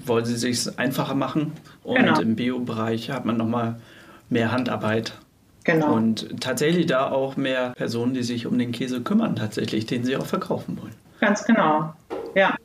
wollen 0.04 0.25
sie 0.25 0.37
sich 0.37 0.76
einfacher 0.76 1.14
machen 1.14 1.52
und 1.85 1.97
genau. 1.97 2.21
im 2.21 2.35
Bio-Bereich 2.35 3.11
hat 3.11 3.25
man 3.25 3.37
nochmal 3.37 3.76
mehr 4.32 4.50
Handarbeit. 4.50 5.12
Genau. 5.64 5.94
Und 5.94 6.40
tatsächlich 6.40 6.86
da 6.86 7.10
auch 7.10 7.36
mehr 7.36 7.72
Personen, 7.76 8.14
die 8.14 8.22
sich 8.22 8.46
um 8.46 8.58
den 8.58 8.72
Käse 8.72 9.00
kümmern, 9.00 9.36
tatsächlich, 9.36 9.86
den 9.86 10.04
sie 10.04 10.16
auch 10.16 10.26
verkaufen 10.26 10.78
wollen. 10.80 10.94
Ganz 11.20 11.44
genau, 11.44 11.92
ja. 12.34 12.56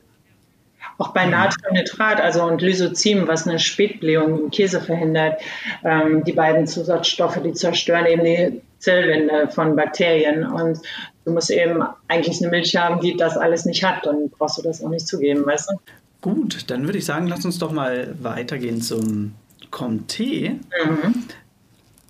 Auch 1.00 1.12
bei 1.12 1.26
Natriumnitrat, 1.26 2.20
also 2.20 2.42
und 2.42 2.60
Lysozim, 2.60 3.28
was 3.28 3.46
eine 3.46 3.60
Spätblähung 3.60 4.40
im 4.40 4.50
Käse 4.50 4.80
verhindert, 4.80 5.40
ähm, 5.84 6.24
die 6.24 6.32
beiden 6.32 6.66
Zusatzstoffe, 6.66 7.40
die 7.40 7.52
zerstören 7.52 8.06
eben 8.06 8.24
die 8.24 8.60
Zellwände 8.80 9.48
von 9.48 9.76
Bakterien. 9.76 10.44
Und 10.44 10.80
du 11.24 11.32
musst 11.32 11.50
eben 11.50 11.84
eigentlich 12.08 12.40
eine 12.40 12.50
Milch 12.50 12.74
haben, 12.74 13.00
die 13.00 13.16
das 13.16 13.36
alles 13.36 13.64
nicht 13.64 13.84
hat. 13.84 14.06
Dann 14.06 14.28
brauchst 14.28 14.58
du 14.58 14.62
das 14.62 14.82
auch 14.82 14.88
nicht 14.88 15.06
zugeben, 15.06 15.46
weißt 15.46 15.70
du? 15.70 15.76
Gut, 16.20 16.68
dann 16.68 16.84
würde 16.84 16.98
ich 16.98 17.04
sagen, 17.04 17.28
lass 17.28 17.44
uns 17.44 17.60
doch 17.60 17.70
mal 17.70 18.16
weitergehen 18.20 18.82
zum 18.82 19.34
Comté. 19.70 20.54
Mhm. 20.84 21.24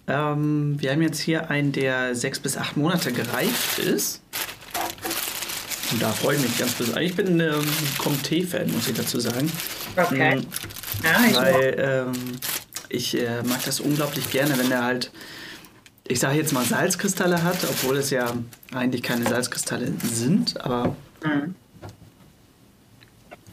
Ähm, 0.08 0.76
wir 0.78 0.92
haben 0.92 1.02
jetzt 1.02 1.20
hier 1.20 1.50
einen, 1.50 1.72
der 1.72 2.14
sechs 2.14 2.40
bis 2.40 2.56
acht 2.56 2.76
Monate 2.76 3.12
gereift 3.12 3.78
ist. 3.78 4.22
Und 5.92 6.02
da 6.02 6.10
freue 6.12 6.36
ich 6.36 6.42
mich 6.42 6.58
ganz 6.58 6.72
besonders. 6.72 7.02
Ich 7.02 7.14
bin 7.14 7.40
ähm, 7.40 7.66
Comté-Fan, 7.98 8.70
muss 8.72 8.88
ich 8.88 8.94
dazu 8.94 9.20
sagen. 9.20 9.50
Okay. 9.96 10.36
Mhm. 10.36 10.46
Ja, 11.04 11.26
ich 11.28 11.36
Weil 11.36 11.76
ähm, 11.78 12.12
ich 12.88 13.16
äh, 13.16 13.42
mag 13.44 13.64
das 13.64 13.80
unglaublich 13.80 14.30
gerne, 14.30 14.58
wenn 14.58 14.70
er 14.70 14.84
halt 14.84 15.10
ich 16.08 16.20
sage 16.20 16.38
jetzt 16.38 16.52
mal 16.52 16.64
Salzkristalle 16.64 17.42
hat, 17.42 17.58
obwohl 17.64 17.98
es 17.98 18.10
ja 18.10 18.32
eigentlich 18.74 19.02
keine 19.02 19.28
Salzkristalle 19.28 19.92
sind, 20.02 20.60
aber. 20.60 20.96
Mhm. 21.22 21.54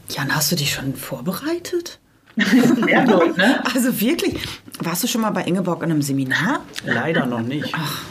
Jan, 0.08 0.34
hast 0.34 0.52
du 0.52 0.56
dich 0.56 0.72
schon 0.72 0.94
vorbereitet? 0.94 1.98
Sehr 2.36 3.04
gut, 3.04 3.36
ne? 3.36 3.62
Also 3.74 4.00
wirklich, 4.00 4.40
warst 4.80 5.02
du 5.02 5.08
schon 5.08 5.20
mal 5.20 5.30
bei 5.30 5.42
Ingeborg 5.44 5.82
in 5.82 5.90
einem 5.90 6.02
Seminar? 6.02 6.60
Leider 6.84 7.26
noch 7.26 7.40
nicht. 7.40 7.72
Ach. 7.72 8.02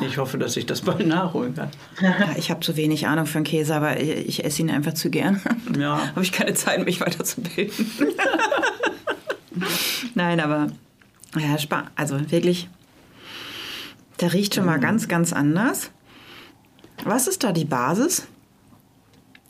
Ich 0.00 0.16
hoffe, 0.16 0.38
dass 0.38 0.56
ich 0.56 0.64
das 0.64 0.80
bald 0.80 1.06
nachholen 1.06 1.54
kann. 1.54 1.68
Ich 2.36 2.50
habe 2.50 2.60
zu 2.60 2.76
wenig 2.76 3.06
Ahnung 3.06 3.26
von 3.26 3.44
Käse, 3.44 3.74
aber 3.74 4.00
ich, 4.00 4.26
ich 4.26 4.44
esse 4.44 4.62
ihn 4.62 4.70
einfach 4.70 4.94
zu 4.94 5.10
gern. 5.10 5.40
Ja. 5.78 5.98
habe 6.14 6.22
ich 6.22 6.32
keine 6.32 6.54
Zeit, 6.54 6.84
mich 6.84 7.00
weiterzubilden. 7.00 7.86
Nein, 10.14 10.40
aber 10.40 10.68
ja, 11.38 11.56
also 11.94 12.30
wirklich, 12.30 12.70
der 14.20 14.32
riecht 14.32 14.54
schon 14.54 14.64
mal 14.64 14.78
mhm. 14.78 14.82
ganz, 14.82 15.08
ganz 15.08 15.32
anders. 15.32 15.90
Was 17.04 17.26
ist 17.26 17.44
da 17.44 17.52
die 17.52 17.66
Basis? 17.66 18.26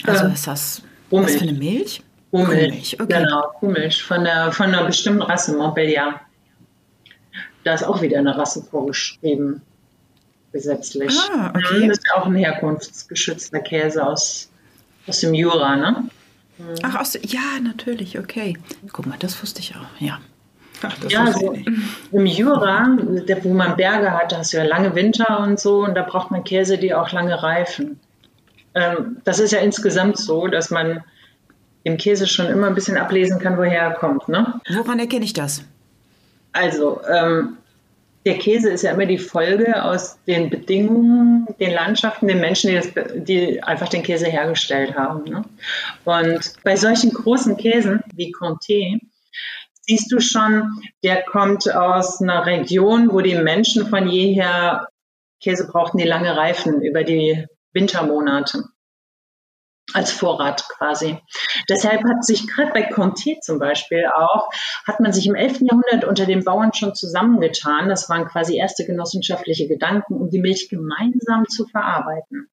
Also 0.04 0.26
ist 0.26 0.46
das 0.46 0.82
was 1.20 1.34
für 1.34 1.42
eine 1.42 1.52
Milch? 1.52 2.02
Kuhmilch, 2.30 2.98
okay. 2.98 3.22
genau, 3.22 3.42
Kuhmilch 3.58 4.02
von, 4.02 4.24
der, 4.24 4.52
von 4.52 4.66
einer 4.66 4.84
bestimmten 4.86 5.20
Rasse, 5.20 5.54
Montbéliard. 5.54 6.20
Da 7.64 7.74
ist 7.74 7.84
auch 7.84 8.02
wieder 8.02 8.18
eine 8.18 8.36
Rasse 8.36 8.62
vorgeschrieben, 8.62 9.62
gesetzlich. 10.52 11.16
Ah, 11.32 11.50
okay. 11.50 11.88
Das 11.88 11.98
ist 11.98 12.06
ja 12.06 12.20
auch 12.20 12.26
ein 12.26 12.34
herkunftsgeschützter 12.34 13.60
Käse 13.60 14.06
aus, 14.06 14.50
aus 15.06 15.20
dem 15.20 15.34
Jura, 15.34 15.76
ne? 15.76 16.08
Ach, 16.82 17.00
aus, 17.00 17.18
ja, 17.22 17.40
natürlich, 17.62 18.18
okay. 18.18 18.56
Guck 18.92 19.06
mal, 19.06 19.16
das 19.18 19.40
wusste 19.42 19.60
ich 19.60 19.74
auch, 19.74 20.00
ja. 20.00 20.20
Ach, 20.82 20.96
ja, 21.08 21.24
also 21.24 21.54
im 22.10 22.26
Jura, 22.26 22.96
der, 23.28 23.44
wo 23.44 23.54
man 23.54 23.76
Berge 23.76 24.10
hat, 24.10 24.32
da 24.32 24.38
hast 24.38 24.52
du 24.52 24.56
ja 24.56 24.64
lange 24.64 24.94
Winter 24.94 25.40
und 25.40 25.60
so, 25.60 25.84
und 25.84 25.94
da 25.94 26.02
braucht 26.02 26.30
man 26.30 26.44
Käse, 26.44 26.76
die 26.76 26.92
auch 26.92 27.12
lange 27.12 27.40
reifen. 27.42 28.00
Ähm, 28.74 29.18
das 29.24 29.38
ist 29.38 29.52
ja 29.52 29.60
insgesamt 29.60 30.18
so, 30.18 30.48
dass 30.48 30.70
man 30.70 31.04
im 31.84 31.96
Käse 31.96 32.26
schon 32.26 32.46
immer 32.46 32.66
ein 32.66 32.74
bisschen 32.74 32.96
ablesen 32.96 33.38
kann, 33.38 33.56
woher 33.56 33.80
er 33.80 33.94
kommt. 33.94 34.28
Ne? 34.28 34.60
Woran 34.70 34.98
erkenne 34.98 35.24
ich 35.24 35.32
das? 35.32 35.64
Also, 36.52 37.00
ähm, 37.06 37.56
der 38.24 38.38
Käse 38.38 38.70
ist 38.70 38.82
ja 38.82 38.92
immer 38.92 39.06
die 39.06 39.18
Folge 39.18 39.82
aus 39.82 40.18
den 40.26 40.48
Bedingungen, 40.48 41.46
den 41.58 41.72
Landschaften, 41.72 42.28
den 42.28 42.40
Menschen, 42.40 42.70
die, 42.70 42.76
das, 42.76 42.88
die 43.14 43.62
einfach 43.62 43.88
den 43.88 44.02
Käse 44.02 44.26
hergestellt 44.26 44.94
haben. 44.94 45.24
Ne? 45.24 45.44
Und 46.04 46.52
bei 46.62 46.76
solchen 46.76 47.12
großen 47.12 47.56
Käsen 47.56 48.00
wie 48.14 48.32
Comté 48.32 49.00
siehst 49.82 50.12
du 50.12 50.20
schon, 50.20 50.70
der 51.02 51.22
kommt 51.22 51.72
aus 51.74 52.20
einer 52.20 52.46
Region, 52.46 53.10
wo 53.10 53.20
die 53.20 53.34
Menschen 53.34 53.88
von 53.88 54.08
jeher 54.08 54.86
Käse 55.42 55.66
brauchten, 55.66 55.98
die 55.98 56.04
lange 56.04 56.36
reifen 56.36 56.80
über 56.82 57.02
die 57.02 57.44
Wintermonate 57.72 58.64
als 59.94 60.10
Vorrat 60.12 60.68
quasi. 60.68 61.18
Deshalb 61.68 62.04
hat 62.04 62.24
sich 62.24 62.46
gerade 62.46 62.72
bei 62.72 62.90
Comté 62.90 63.40
zum 63.40 63.58
Beispiel 63.58 64.06
auch, 64.14 64.48
hat 64.86 65.00
man 65.00 65.12
sich 65.12 65.26
im 65.26 65.34
11. 65.34 65.60
Jahrhundert 65.60 66.04
unter 66.04 66.26
den 66.26 66.44
Bauern 66.44 66.72
schon 66.72 66.94
zusammengetan. 66.94 67.88
Das 67.88 68.08
waren 68.08 68.26
quasi 68.26 68.56
erste 68.56 68.84
genossenschaftliche 68.84 69.68
Gedanken, 69.68 70.14
um 70.14 70.30
die 70.30 70.40
Milch 70.40 70.68
gemeinsam 70.68 71.48
zu 71.48 71.66
verarbeiten. 71.66 72.48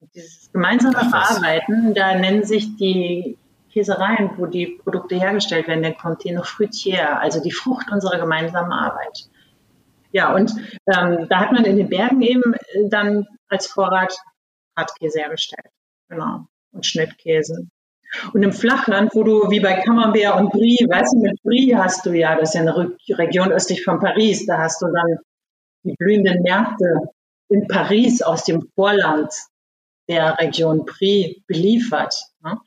Und 0.00 0.14
dieses 0.14 0.50
gemeinsame 0.52 0.96
Ach, 0.96 1.10
Verarbeiten, 1.10 1.94
da 1.94 2.14
nennen 2.14 2.44
sich 2.44 2.76
die 2.76 3.38
Käsereien, 3.72 4.30
wo 4.36 4.46
die 4.46 4.78
Produkte 4.82 5.16
hergestellt 5.16 5.68
werden, 5.68 5.82
der 5.82 5.96
Comté 5.96 6.34
noch 6.34 6.46
Fruitière, 6.46 7.18
also 7.18 7.40
die 7.42 7.52
Frucht 7.52 7.90
unserer 7.92 8.18
gemeinsamen 8.18 8.72
Arbeit. 8.72 9.28
Ja, 10.12 10.34
und 10.34 10.52
ähm, 10.92 11.28
da 11.28 11.40
hat 11.40 11.52
man 11.52 11.64
in 11.64 11.76
den 11.76 11.88
Bergen 11.88 12.20
eben 12.22 12.54
dann 12.88 13.26
als 13.48 13.68
Vorrat 13.68 14.16
Hartkäse 14.76 15.20
hergestellt. 15.20 15.68
Genau 16.08 16.46
und 16.72 16.86
Schnittkäse. 16.86 17.66
Und 18.32 18.42
im 18.42 18.52
Flachland, 18.52 19.14
wo 19.14 19.22
du 19.22 19.50
wie 19.50 19.60
bei 19.60 19.74
Camembert 19.74 20.40
und 20.40 20.50
Brie, 20.50 20.84
weißt 20.88 21.14
du, 21.14 21.18
mit 21.20 21.40
Brie 21.42 21.74
hast 21.76 22.04
du 22.04 22.12
ja, 22.12 22.34
das 22.34 22.50
ist 22.50 22.54
ja 22.54 22.62
eine 22.62 22.92
Region 23.10 23.52
östlich 23.52 23.84
von 23.84 24.00
Paris, 24.00 24.46
da 24.46 24.58
hast 24.58 24.82
du 24.82 24.86
dann 24.86 25.18
die 25.84 25.94
blühenden 25.96 26.42
Märkte 26.42 27.10
in 27.48 27.66
Paris 27.68 28.22
aus 28.22 28.44
dem 28.44 28.68
Vorland 28.74 29.32
der 30.08 30.38
Region 30.38 30.84
Brie 30.84 31.44
beliefert. 31.46 32.14
Ne? 32.42 32.58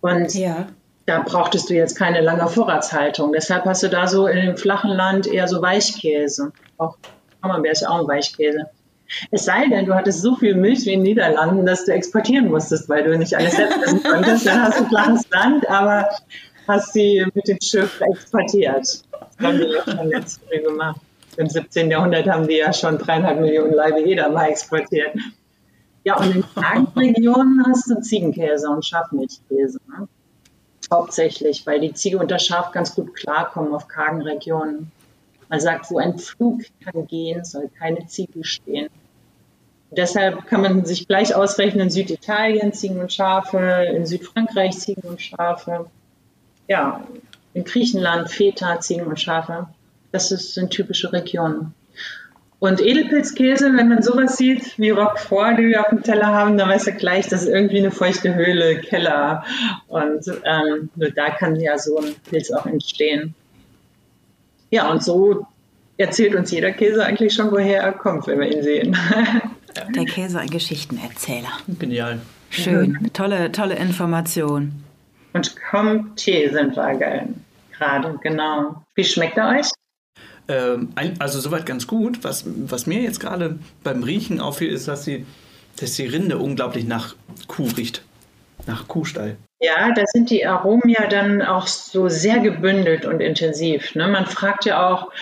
Und 0.00 0.34
ja. 0.34 0.68
da 1.06 1.22
brauchtest 1.22 1.70
du 1.70 1.74
jetzt 1.74 1.96
keine 1.96 2.20
lange 2.20 2.46
Vorratshaltung. 2.46 3.32
Deshalb 3.32 3.64
hast 3.64 3.82
du 3.82 3.88
da 3.88 4.06
so 4.06 4.26
in 4.26 4.36
dem 4.36 4.56
flachen 4.56 4.90
Land 4.90 5.26
eher 5.26 5.48
so 5.48 5.62
Weichkäse. 5.62 6.52
Auch 6.76 6.98
Camembert 7.40 7.72
ist 7.72 7.82
ja 7.82 7.88
auch 7.88 8.00
ein 8.00 8.08
Weichkäse. 8.08 8.70
Es 9.30 9.44
sei 9.44 9.68
denn, 9.68 9.86
du 9.86 9.94
hattest 9.94 10.22
so 10.22 10.36
viel 10.36 10.54
Milch 10.54 10.84
wie 10.86 10.92
in 10.92 11.00
den 11.00 11.02
Niederlanden, 11.02 11.66
dass 11.66 11.84
du 11.84 11.92
exportieren 11.92 12.48
musstest, 12.48 12.88
weil 12.88 13.04
du 13.04 13.18
nicht 13.18 13.34
alles 13.34 13.56
selbst 13.56 13.82
essen 13.82 14.02
konntest. 14.02 14.46
Dann 14.46 14.62
hast 14.62 14.78
du 14.78 14.84
ein 14.84 14.88
flaches 14.88 15.28
Land, 15.30 15.68
aber 15.68 16.08
hast 16.68 16.92
sie 16.92 17.24
mit 17.34 17.48
dem 17.48 17.58
Schiff 17.60 18.00
exportiert. 18.00 19.02
Das 19.10 19.46
haben 19.46 19.58
die 19.58 19.64
ja 19.64 19.82
schon 19.84 20.10
ganz 20.10 20.38
früh 20.38 20.62
gemacht. 20.62 21.00
Im 21.36 21.48
17. 21.48 21.90
Jahrhundert 21.90 22.26
haben 22.28 22.46
die 22.46 22.56
ja 22.56 22.72
schon 22.72 22.98
dreieinhalb 22.98 23.40
Millionen 23.40 23.72
Leibe 23.72 24.06
jeder 24.06 24.28
mal 24.28 24.48
exportiert. 24.48 25.16
Ja, 26.04 26.16
und 26.16 26.34
in 26.34 26.44
Regionen 26.96 27.64
hast 27.66 27.90
du 27.90 28.00
Ziegenkäse 28.00 28.68
und 28.68 28.84
Schafmilchkäse. 28.84 29.78
Ne? 29.88 30.08
Hauptsächlich, 30.90 31.66
weil 31.66 31.80
die 31.80 31.92
Ziege 31.92 32.18
und 32.18 32.30
das 32.30 32.44
Schaf 32.44 32.72
ganz 32.72 32.94
gut 32.94 33.14
klarkommen 33.14 33.74
auf 33.74 33.86
kargen 33.86 34.22
Regionen. 34.22 34.90
Man 35.48 35.60
sagt, 35.60 35.90
wo 35.90 35.98
ein 35.98 36.18
Flug 36.18 36.62
kann 36.84 37.06
gehen, 37.06 37.44
soll 37.44 37.70
keine 37.78 38.06
Ziege 38.06 38.44
stehen. 38.44 38.88
Deshalb 39.92 40.46
kann 40.46 40.62
man 40.62 40.84
sich 40.84 41.08
gleich 41.08 41.34
ausrechnen, 41.34 41.84
in 41.84 41.90
Süditalien 41.90 42.72
Ziegen 42.72 43.00
und 43.00 43.12
Schafe, 43.12 43.88
in 43.94 44.06
Südfrankreich 44.06 44.78
Ziegen 44.78 45.02
und 45.02 45.20
Schafe, 45.20 45.86
ja, 46.68 47.04
in 47.54 47.64
Griechenland 47.64 48.30
Feta, 48.30 48.78
Ziegen 48.78 49.06
und 49.06 49.20
Schafe. 49.20 49.66
Das 50.12 50.30
ist, 50.30 50.54
sind 50.54 50.70
typische 50.70 51.12
Regionen. 51.12 51.74
Und 52.60 52.80
Edelpilzkäse, 52.80 53.74
wenn 53.74 53.88
man 53.88 54.02
sowas 54.02 54.36
sieht 54.36 54.78
wie 54.78 54.90
Roquefort, 54.90 55.56
die 55.56 55.68
wir 55.68 55.80
auf 55.80 55.88
dem 55.88 56.02
Teller 56.02 56.26
haben, 56.26 56.58
dann 56.58 56.68
weißt 56.68 56.88
du 56.88 56.92
gleich, 56.92 57.26
das 57.26 57.42
ist 57.42 57.48
irgendwie 57.48 57.78
eine 57.78 57.90
feuchte 57.90 58.34
Höhle, 58.34 58.78
Keller. 58.80 59.44
Und 59.88 60.26
ähm, 60.44 60.90
nur 60.94 61.10
da 61.10 61.30
kann 61.30 61.58
ja 61.58 61.78
so 61.78 61.98
ein 61.98 62.14
Pilz 62.28 62.52
auch 62.52 62.66
entstehen. 62.66 63.34
Ja, 64.70 64.90
und 64.90 65.02
so 65.02 65.46
erzählt 65.96 66.34
uns 66.34 66.50
jeder 66.50 66.70
Käse 66.72 67.04
eigentlich 67.04 67.32
schon, 67.32 67.50
woher 67.50 67.82
er 67.82 67.92
kommt, 67.92 68.26
wenn 68.26 68.38
wir 68.38 68.54
ihn 68.54 68.62
sehen. 68.62 68.96
Der 69.94 70.04
Käse 70.04 70.40
ein 70.40 70.50
Geschichtenerzähler. 70.50 71.50
Genial. 71.78 72.20
Schön, 72.50 73.10
tolle, 73.12 73.52
tolle 73.52 73.76
Information. 73.76 74.82
Und 75.32 75.54
Comté 75.70 76.50
sind 76.50 76.76
wir 76.76 77.28
gerade, 77.78 78.18
genau. 78.22 78.82
Wie 78.94 79.04
schmeckt 79.04 79.38
er 79.38 79.58
euch? 79.58 79.68
Ähm, 80.48 80.88
also 81.18 81.38
soweit 81.38 81.64
ganz 81.66 81.86
gut. 81.86 82.24
Was, 82.24 82.44
was 82.46 82.86
mir 82.86 83.02
jetzt 83.02 83.20
gerade 83.20 83.58
beim 83.84 84.02
Riechen 84.02 84.40
auffiel, 84.40 84.72
ist, 84.72 84.88
dass 84.88 85.04
die, 85.04 85.24
dass 85.78 85.94
die 85.94 86.06
Rinde 86.06 86.38
unglaublich 86.38 86.86
nach 86.86 87.14
Kuh 87.46 87.68
riecht. 87.76 88.02
Nach 88.66 88.88
Kuhstall. 88.88 89.36
Ja, 89.60 89.92
da 89.92 90.02
sind 90.06 90.30
die 90.30 90.46
Aromen 90.46 90.88
ja 90.88 91.06
dann 91.06 91.42
auch 91.42 91.66
so 91.66 92.08
sehr 92.08 92.40
gebündelt 92.40 93.06
und 93.06 93.20
intensiv. 93.20 93.94
Ne? 93.94 94.08
Man 94.08 94.26
fragt 94.26 94.64
ja 94.64 94.88
auch, 94.88 95.12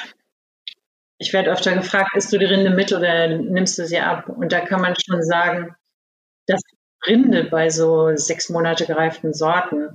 ich 1.18 1.32
werde 1.32 1.50
öfter 1.50 1.74
gefragt, 1.74 2.16
isst 2.16 2.32
du 2.32 2.38
die 2.38 2.44
Rinde 2.44 2.70
mit 2.70 2.92
oder 2.92 3.28
nimmst 3.28 3.78
du 3.78 3.86
sie 3.86 3.98
ab? 3.98 4.28
Und 4.28 4.52
da 4.52 4.60
kann 4.60 4.80
man 4.80 4.94
schon 4.94 5.22
sagen, 5.22 5.74
dass 6.46 6.60
Rinde 7.06 7.44
bei 7.44 7.70
so 7.70 8.14
sechs 8.16 8.48
Monate 8.48 8.86
gereiften 8.86 9.34
Sorten 9.34 9.94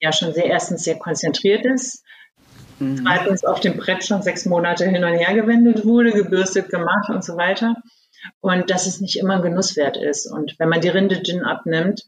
ja 0.00 0.12
schon 0.12 0.32
sehr 0.32 0.46
erstens 0.46 0.84
sehr 0.84 0.98
konzentriert 0.98 1.64
ist, 1.64 2.04
mhm. 2.78 3.04
zweitens 3.04 3.44
auf 3.44 3.60
dem 3.60 3.76
Brett 3.76 4.04
schon 4.04 4.22
sechs 4.22 4.46
Monate 4.46 4.84
hin 4.86 5.04
und 5.04 5.14
her 5.14 5.34
gewendet 5.34 5.84
wurde, 5.84 6.12
gebürstet 6.12 6.70
gemacht 6.70 7.10
und 7.10 7.24
so 7.24 7.36
weiter. 7.36 7.76
Und 8.40 8.70
dass 8.70 8.86
es 8.86 9.00
nicht 9.00 9.18
immer 9.18 9.36
ein 9.36 9.42
Genusswert 9.42 9.96
ist. 9.96 10.30
Und 10.30 10.54
wenn 10.58 10.68
man 10.68 10.80
die 10.80 10.88
Rinde 10.88 11.20
dünn 11.22 11.42
abnimmt, 11.42 12.04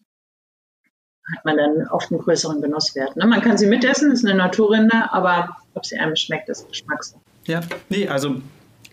hat 1.35 1.45
man 1.45 1.57
dann 1.57 1.89
oft 1.89 2.13
einen 2.13 2.21
größeren 2.21 2.61
Genusswert. 2.61 3.17
Ne? 3.17 3.27
Man 3.27 3.41
kann 3.41 3.59
sie 3.59 3.67
mitessen, 3.67 4.13
ist 4.13 4.25
eine 4.25 4.37
Naturrinde, 4.37 5.13
aber 5.13 5.57
ob 5.75 5.87
sie 5.87 5.99
einem 5.99 6.15
schmeckt, 6.15 6.49
ist 6.49 6.69
Geschmackssache. 6.69 7.21
Ja, 7.47 7.61
nee, 7.89 8.09
also 8.09 8.41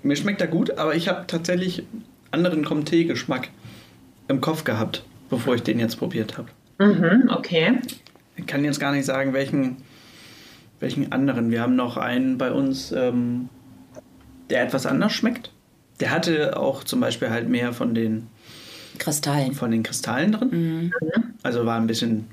mir 0.04 0.16
schmeckt 0.16 0.42
er 0.42 0.48
gut, 0.48 0.78
aber 0.78 0.96
ich 0.96 1.08
habe 1.08 1.26
tatsächlich 1.28 1.84
anderen 2.32 2.66
Comté-Geschmack 2.66 3.50
im 4.28 4.42
Kopf 4.42 4.64
gehabt, 4.64 5.04
bevor 5.30 5.56
ich 5.56 5.64
den 5.64 5.80
jetzt 5.80 5.98
probiert 5.98 6.38
habe. 6.38 6.50
Mhm, 6.80 7.30
okay. 7.30 7.80
Ich 8.36 8.48
kann 8.48 8.64
jetzt 8.64 8.80
gar 8.80 8.92
nicht 8.92 9.06
sagen, 9.06 9.34
welchen, 9.34 9.78
welchen 10.80 11.12
anderen. 11.12 11.52
Wir 11.52 11.62
haben 11.62 11.76
noch 11.76 11.98
einen 11.98 12.38
bei 12.38 12.52
uns, 12.52 12.92
ähm, 12.92 13.50
der 14.50 14.64
etwas 14.64 14.86
anders 14.86 15.14
schmeckt. 15.14 15.52
Der 16.00 16.10
hatte 16.10 16.58
auch 16.58 16.84
zum 16.84 17.00
Beispiel 17.00 17.30
halt 17.30 17.48
mehr 17.48 17.74
von 17.74 17.94
den 17.94 18.28
Kristallen. 18.98 19.54
Von 19.54 19.72
den 19.72 19.84
Kristallen 19.84 20.32
drin. 20.32 20.50
Mhm. 20.52 20.94
Also 21.44 21.66
war 21.66 21.78
ein 21.78 21.88
bisschen, 21.88 22.28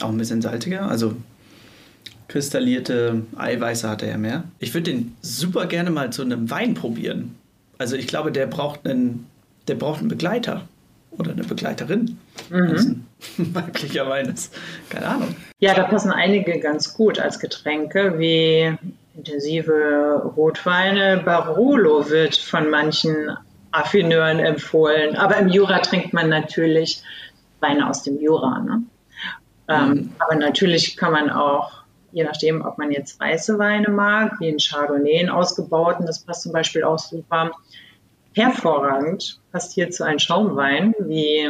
auch 0.00 0.10
ein 0.10 0.18
bisschen 0.18 0.42
salziger. 0.42 0.88
Also 0.88 1.16
kristallierte 2.28 3.22
Eiweiße 3.36 3.88
hatte 3.88 4.06
er 4.06 4.18
mehr. 4.18 4.44
Ich 4.58 4.74
würde 4.74 4.92
den 4.92 5.16
super 5.22 5.66
gerne 5.66 5.90
mal 5.90 6.10
zu 6.10 6.22
einem 6.22 6.50
Wein 6.50 6.74
probieren. 6.74 7.34
Also 7.78 7.96
ich 7.96 8.06
glaube, 8.06 8.32
der 8.32 8.46
braucht 8.46 8.86
einen, 8.86 9.26
der 9.68 9.74
braucht 9.74 10.00
einen 10.00 10.08
Begleiter 10.08 10.62
oder 11.10 11.32
eine 11.32 11.44
Begleiterin. 11.44 12.18
Mhm. 12.50 13.04
Weiblicher 13.36 14.08
Wein 14.08 14.26
ist, 14.26 14.54
keine 14.90 15.06
Ahnung. 15.06 15.36
Ja, 15.60 15.74
da 15.74 15.84
passen 15.84 16.10
einige 16.10 16.58
ganz 16.60 16.94
gut 16.94 17.18
als 17.18 17.38
Getränke, 17.38 18.18
wie 18.18 18.76
intensive 19.16 20.32
Rotweine. 20.36 21.22
Barolo 21.24 22.08
wird 22.08 22.36
von 22.36 22.70
manchen 22.70 23.30
Affineuren 23.70 24.38
empfohlen. 24.38 25.16
Aber 25.16 25.36
im 25.36 25.48
Jura 25.48 25.78
trinkt 25.80 26.12
man 26.12 26.28
natürlich 26.28 27.02
Weine 27.60 27.88
aus 27.88 28.02
dem 28.02 28.20
Jura. 28.20 28.60
Ne? 28.60 28.82
Ähm, 29.68 29.88
mhm. 29.88 30.12
aber 30.18 30.36
natürlich 30.36 30.96
kann 30.96 31.12
man 31.12 31.30
auch, 31.30 31.83
je 32.14 32.24
nachdem, 32.24 32.64
ob 32.64 32.78
man 32.78 32.92
jetzt 32.92 33.18
weiße 33.18 33.58
Weine 33.58 33.90
mag, 33.90 34.38
wie 34.38 34.48
ein 34.48 34.58
Chardonnay, 34.58 35.18
einen 35.18 35.30
ausgebauten, 35.30 36.06
das 36.06 36.20
passt 36.20 36.42
zum 36.42 36.52
Beispiel 36.52 36.84
auch 36.84 36.98
super 36.98 37.50
hervorragend, 38.34 39.40
passt 39.52 39.72
hier 39.74 39.90
zu 39.90 40.04
einem 40.04 40.20
Schaumwein, 40.20 40.94
wie 41.00 41.48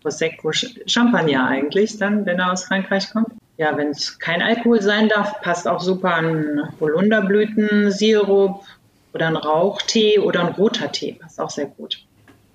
Prosecco 0.00 0.50
Champagner 0.52 1.46
eigentlich, 1.46 1.98
dann, 1.98 2.26
wenn 2.26 2.38
er 2.38 2.52
aus 2.52 2.64
Frankreich 2.64 3.10
kommt. 3.12 3.28
Ja, 3.58 3.76
wenn 3.76 3.90
es 3.90 4.18
kein 4.18 4.40
Alkohol 4.40 4.80
sein 4.80 5.08
darf, 5.08 5.40
passt 5.42 5.68
auch 5.68 5.80
super 5.80 6.14
ein 6.14 6.62
Holunderblütensirup 6.80 8.64
oder 9.12 9.26
ein 9.26 9.36
Rauchtee 9.36 10.18
oder 10.18 10.40
ein 10.40 10.54
roter 10.54 10.90
Tee, 10.90 11.12
passt 11.12 11.38
auch 11.38 11.50
sehr 11.50 11.66
gut 11.66 12.02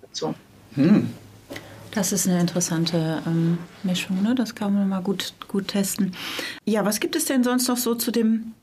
dazu. 0.02 0.34
Hm. 0.74 1.14
Das 1.98 2.12
ist 2.12 2.28
eine 2.28 2.40
interessante 2.40 3.24
ähm, 3.26 3.58
Mischung, 3.82 4.22
ne? 4.22 4.36
das 4.36 4.54
kann 4.54 4.72
man 4.72 4.88
mal 4.88 5.02
gut, 5.02 5.34
gut 5.48 5.70
testen. 5.70 6.16
Ja, 6.64 6.86
was 6.86 7.00
gibt 7.00 7.16
es 7.16 7.26
denn 7.26 7.44
sonst 7.44 7.68
noch 7.68 7.78
so 7.78 7.96
zu 7.96 8.12
dem 8.12 8.54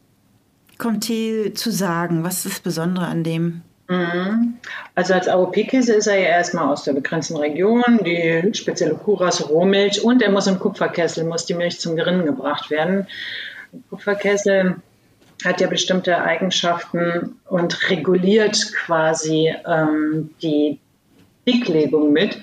Comté 0.79 1.53
zu 1.53 1.73
sagen? 1.73 2.23
Was 2.23 2.47
ist 2.47 2.55
das 2.55 2.61
Besondere 2.61 3.07
an 3.07 3.25
dem? 3.25 3.63
Mhm. 3.89 4.59
Also 4.95 5.15
als 5.15 5.27
AOP-Käse 5.27 5.95
ist 5.95 6.07
er 6.07 6.21
ja 6.21 6.29
erstmal 6.29 6.69
aus 6.69 6.85
der 6.85 6.93
begrenzten 6.93 7.37
Region, 7.37 7.83
die 8.07 8.51
spezielle 8.55 8.95
Kuhrasse 8.95 9.49
Rohmilch 9.49 10.05
und 10.05 10.23
er 10.23 10.31
muss 10.31 10.47
im 10.47 10.61
Kupferkessel, 10.61 11.25
muss 11.25 11.45
die 11.45 11.55
Milch 11.55 11.81
zum 11.81 11.97
Gerinnen 11.97 12.27
gebracht 12.27 12.71
werden. 12.71 13.09
Kupferkessel 13.91 14.77
hat 15.45 15.61
ja 15.61 15.67
bestimmte 15.67 16.23
Eigenschaften 16.23 17.41
und 17.49 17.91
reguliert 17.91 18.73
quasi 18.75 19.53
ähm, 19.67 20.31
die 20.41 20.79
Dicklegung 21.47 22.13
mit, 22.13 22.39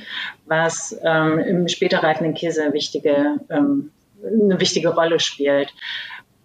was 0.51 0.99
ähm, 1.05 1.39
im 1.39 1.67
später 1.69 2.03
reifenden 2.03 2.33
Käse 2.33 2.73
wichtige, 2.73 3.39
ähm, 3.49 3.89
eine 4.21 4.59
wichtige 4.59 4.89
Rolle 4.89 5.21
spielt. 5.21 5.73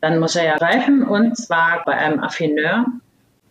Dann 0.00 0.20
muss 0.20 0.36
er 0.36 0.44
ja 0.44 0.54
reifen 0.54 1.02
und 1.02 1.36
zwar 1.36 1.84
bei 1.84 1.94
einem 1.94 2.20
Affineur 2.20 2.86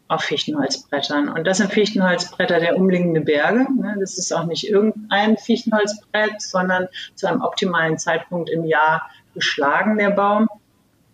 auf 0.07 0.21
Fichtenholzbrettern. 0.21 1.27
Und 1.27 1.45
das 1.45 1.57
sind 1.57 1.73
Fichtenholzbretter 1.73 2.61
der 2.61 2.77
umliegenden 2.77 3.25
Berge. 3.25 3.67
Ne? 3.75 3.97
Das 3.99 4.17
ist 4.17 4.31
auch 4.31 4.45
nicht 4.45 4.69
irgendein 4.69 5.35
Fichtenholzbrett, 5.35 6.41
sondern 6.41 6.87
zu 7.15 7.27
einem 7.27 7.41
optimalen 7.41 7.97
Zeitpunkt 7.97 8.49
im 8.49 8.63
Jahr 8.63 9.09
geschlagen, 9.33 9.97
der 9.97 10.11
Baum, 10.11 10.47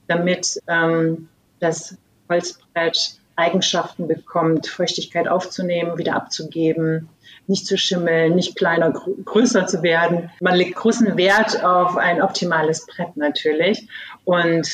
damit 0.08 0.62
ähm, 0.68 1.30
das 1.60 1.98
Holzbrett 2.30 3.21
Eigenschaften 3.42 4.08
bekommt, 4.08 4.68
Feuchtigkeit 4.68 5.28
aufzunehmen, 5.28 5.98
wieder 5.98 6.16
abzugeben, 6.16 7.10
nicht 7.48 7.66
zu 7.66 7.78
schimmeln, 7.78 8.36
nicht 8.36 8.56
kleiner, 8.56 8.92
größer 8.92 9.66
zu 9.68 9.82
werden. 9.82 10.30
Man 10.40 10.56
legt 10.56 10.76
großen 10.76 11.18
Wert 11.18 11.64
auf 11.64 11.98
ein 11.98 12.22
optimales 12.22 12.86
Brett 12.86 13.18
natürlich 13.18 13.88
und 14.24 14.70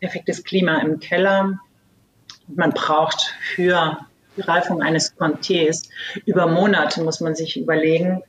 perfektes 0.00 0.44
Klima 0.44 0.78
im 0.80 1.00
Keller. 1.00 1.58
Man 2.48 2.70
braucht 2.70 3.34
für 3.54 3.98
die 4.36 4.42
Reifung 4.42 4.82
eines 4.82 5.16
Contés 5.16 5.88
über 6.26 6.46
Monate, 6.46 7.02
muss 7.02 7.20
man 7.20 7.34
sich 7.34 7.58
überlegen, 7.58 8.22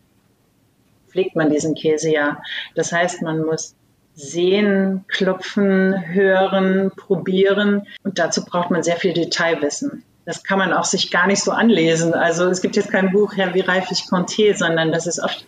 pflegt 1.10 1.36
man 1.36 1.50
diesen 1.50 1.76
Käse 1.76 2.12
ja. 2.12 2.42
Das 2.76 2.92
heißt, 2.92 3.22
man 3.22 3.44
muss 3.44 3.76
sehen, 4.22 5.06
klopfen, 5.08 6.14
hören, 6.14 6.92
probieren 6.96 7.88
und 8.04 8.20
dazu 8.20 8.46
braucht 8.46 8.72
man 8.72 8.84
sehr 8.84 8.98
viel 8.98 9.14
Detailwissen 9.14 10.04
das 10.26 10.44
kann 10.44 10.60
man 10.60 10.74
auch 10.74 10.86
sich 10.86 11.12
gar 11.12 11.28
nicht 11.28 11.42
so 11.42 11.52
anlesen. 11.52 12.14
Also 12.14 12.48
es 12.48 12.62
gibt 12.62 12.76
jetzt 12.76 12.92
kein 12.92 13.12
Buch, 13.12 13.34
ja, 13.34 13.54
wie 13.54 13.62
reif 13.62 13.90
ich 13.92 14.02
Conté, 14.02 14.56
sondern 14.56 14.92
das 14.92 15.08
ist 15.08 15.20
oft 15.20 15.46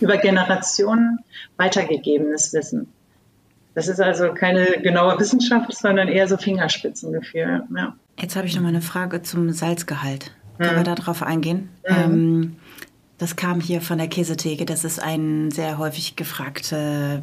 über 0.00 0.16
Generationen 0.16 1.20
weitergegebenes 1.56 2.52
Wissen. 2.52 2.92
Das 3.74 3.86
ist 3.86 4.00
also 4.00 4.32
keine 4.34 4.66
genaue 4.82 5.18
Wissenschaft, 5.20 5.72
sondern 5.74 6.08
eher 6.08 6.26
so 6.26 6.36
Fingerspitzengefühl. 6.36 7.62
Ja. 7.76 7.94
Jetzt 8.18 8.34
habe 8.34 8.46
ich 8.46 8.56
noch 8.56 8.62
mal 8.62 8.68
eine 8.68 8.80
Frage 8.80 9.22
zum 9.22 9.50
Salzgehalt. 9.52 10.32
Können 10.58 10.72
mhm. 10.72 10.84
wir 10.84 10.94
darauf 10.94 11.22
eingehen? 11.22 11.68
Mhm. 11.88 11.96
Ähm, 11.96 12.56
das 13.18 13.36
kam 13.36 13.60
hier 13.60 13.80
von 13.80 13.98
der 13.98 14.08
Käsetheke. 14.08 14.64
Das 14.64 14.84
ist 14.84 15.00
eine 15.00 15.52
sehr 15.52 15.78
häufig 15.78 16.16
gefragte 16.16 17.22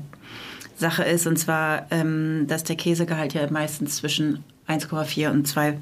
Sache 0.75 1.03
ist. 1.03 1.27
Und 1.27 1.37
zwar, 1.37 1.87
ähm, 1.91 2.45
dass 2.47 2.63
der 2.63 2.75
Käsegehalt 2.75 3.33
ja 3.33 3.49
meistens 3.49 3.97
zwischen 3.97 4.43
1,4 4.67 5.31
und 5.31 5.47
2 5.47 5.77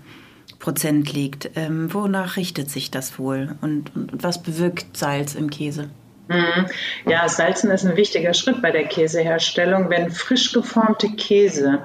Prozent 0.60 1.12
liegt. 1.12 1.52
Ähm, 1.56 1.94
wonach 1.94 2.38
richtet 2.38 2.70
sich 2.70 2.90
das 2.90 3.20
wohl 3.20 3.56
und, 3.62 3.96
und, 3.96 4.14
und 4.14 4.24
was 4.24 4.42
bewirkt 4.42 4.96
Salz 4.96 5.36
im 5.36 5.50
Käse? 5.50 5.90
Mhm. 6.30 6.68
Ja, 7.06 7.28
Salzen 7.28 7.70
ist 7.70 7.86
ein 7.86 7.98
wichtiger 7.98 8.34
Schritt 8.34 8.62
bei 8.62 8.72
der 8.72 8.86
Käseherstellung. 8.86 9.90
Wenn 9.90 10.10
frisch 10.10 10.54
geformte 10.54 11.10
Käse 11.10 11.84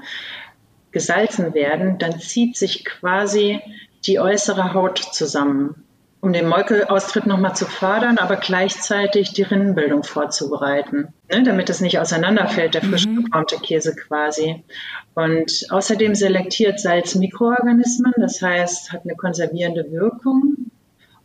gesalzen 0.92 1.54
werden, 1.54 1.98
dann 1.98 2.20
zieht 2.20 2.56
sich 2.56 2.84
quasi 2.84 3.60
die 4.06 4.20
äußere 4.20 4.74
Haut 4.74 4.98
zusammen 4.98 5.84
um 6.20 6.32
den 6.32 6.48
Molkeaustritt 6.48 7.26
nochmal 7.26 7.54
zu 7.54 7.64
fördern, 7.64 8.18
aber 8.18 8.36
gleichzeitig 8.36 9.32
die 9.32 9.42
Rinnenbildung 9.42 10.02
vorzubereiten, 10.02 11.14
ne, 11.30 11.42
damit 11.44 11.70
es 11.70 11.80
nicht 11.80 11.98
auseinanderfällt, 12.00 12.74
der 12.74 12.82
frisch 12.82 13.06
mhm. 13.06 13.24
geformte 13.24 13.56
Käse 13.58 13.94
quasi. 13.94 14.64
Und 15.14 15.66
außerdem 15.70 16.14
selektiert 16.14 16.80
Salz 16.80 17.14
Mikroorganismen, 17.14 18.14
das 18.16 18.42
heißt, 18.42 18.92
hat 18.92 19.02
eine 19.04 19.14
konservierende 19.14 19.90
Wirkung. 19.92 20.70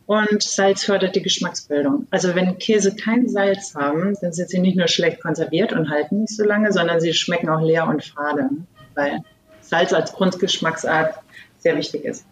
Und 0.06 0.42
Salz 0.42 0.84
fördert 0.84 1.16
die 1.16 1.22
Geschmacksbildung. 1.22 2.06
Also 2.10 2.34
wenn 2.34 2.58
Käse 2.58 2.94
kein 2.94 3.26
Salz 3.26 3.74
haben, 3.74 4.16
dann 4.20 4.32
sind 4.32 4.50
sie 4.50 4.58
nicht 4.58 4.76
nur 4.76 4.86
schlecht 4.86 5.20
konserviert 5.20 5.72
und 5.72 5.90
halten 5.90 6.20
nicht 6.20 6.36
so 6.36 6.44
lange, 6.44 6.72
sondern 6.72 7.00
sie 7.00 7.14
schmecken 7.14 7.48
auch 7.48 7.62
leer 7.62 7.88
und 7.88 8.04
fade, 8.04 8.50
weil 8.94 9.20
Salz 9.60 9.92
als 9.94 10.12
Grundgeschmacksart 10.12 11.18
sehr 11.58 11.76
wichtig 11.76 12.04
ist 12.04 12.26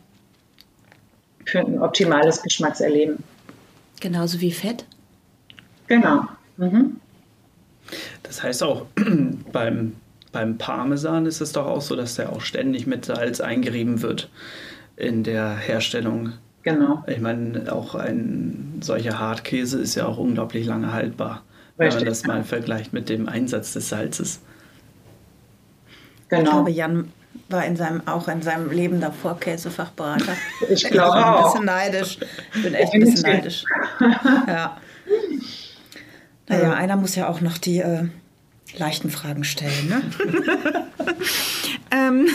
für 1.44 1.60
ein 1.60 1.78
optimales 1.78 2.42
Geschmackserleben. 2.42 3.18
Genauso 4.00 4.40
wie 4.40 4.52
Fett? 4.52 4.84
Genau. 5.86 6.24
Mhm. 6.56 6.96
Das 8.22 8.42
heißt 8.42 8.62
auch, 8.62 8.86
beim, 9.52 9.94
beim 10.32 10.58
Parmesan 10.58 11.26
ist 11.26 11.40
es 11.40 11.52
doch 11.52 11.66
auch 11.66 11.82
so, 11.82 11.96
dass 11.96 12.16
der 12.16 12.32
auch 12.32 12.40
ständig 12.40 12.86
mit 12.86 13.04
Salz 13.04 13.40
eingerieben 13.40 14.02
wird 14.02 14.30
in 14.96 15.24
der 15.24 15.56
Herstellung. 15.56 16.32
Genau. 16.62 17.02
Ich 17.06 17.20
meine, 17.20 17.72
auch 17.72 17.94
ein 17.94 18.78
solcher 18.80 19.18
Hartkäse 19.18 19.80
ist 19.80 19.94
ja 19.96 20.06
auch 20.06 20.18
unglaublich 20.18 20.66
lange 20.66 20.92
haltbar, 20.92 21.42
Richtig. 21.78 21.78
wenn 21.78 21.98
man 21.98 22.04
das 22.06 22.24
mal 22.24 22.44
vergleicht 22.44 22.92
mit 22.92 23.08
dem 23.08 23.28
Einsatz 23.28 23.72
des 23.72 23.88
Salzes. 23.88 24.40
Genau. 26.28 26.42
Ich 26.42 26.50
glaube, 26.50 26.70
Jan 26.70 27.08
war 27.48 27.64
in 27.64 27.76
seinem, 27.76 28.06
auch 28.06 28.28
in 28.28 28.42
seinem 28.42 28.70
Leben 28.70 29.00
davor 29.00 29.38
Käsefachberater. 29.38 30.36
Ich 30.70 30.84
glaube 30.84 31.18
ich 31.18 31.24
bin 31.24 31.34
ein 31.34 31.42
bisschen 31.44 31.64
neidisch. 31.64 32.18
Ich 32.54 32.62
bin 32.62 32.74
echt 32.74 32.94
ein 32.94 33.00
bisschen 33.00 33.22
neidisch. 33.22 33.64
Ja. 34.46 34.76
Naja, 36.48 36.72
einer 36.74 36.96
muss 36.96 37.14
ja 37.14 37.28
auch 37.28 37.40
noch 37.40 37.58
die 37.58 37.78
äh, 37.78 38.08
leichten 38.76 39.10
Fragen 39.10 39.44
stellen. 39.44 39.88
Ne? 39.88 40.02
ähm, 41.90 42.28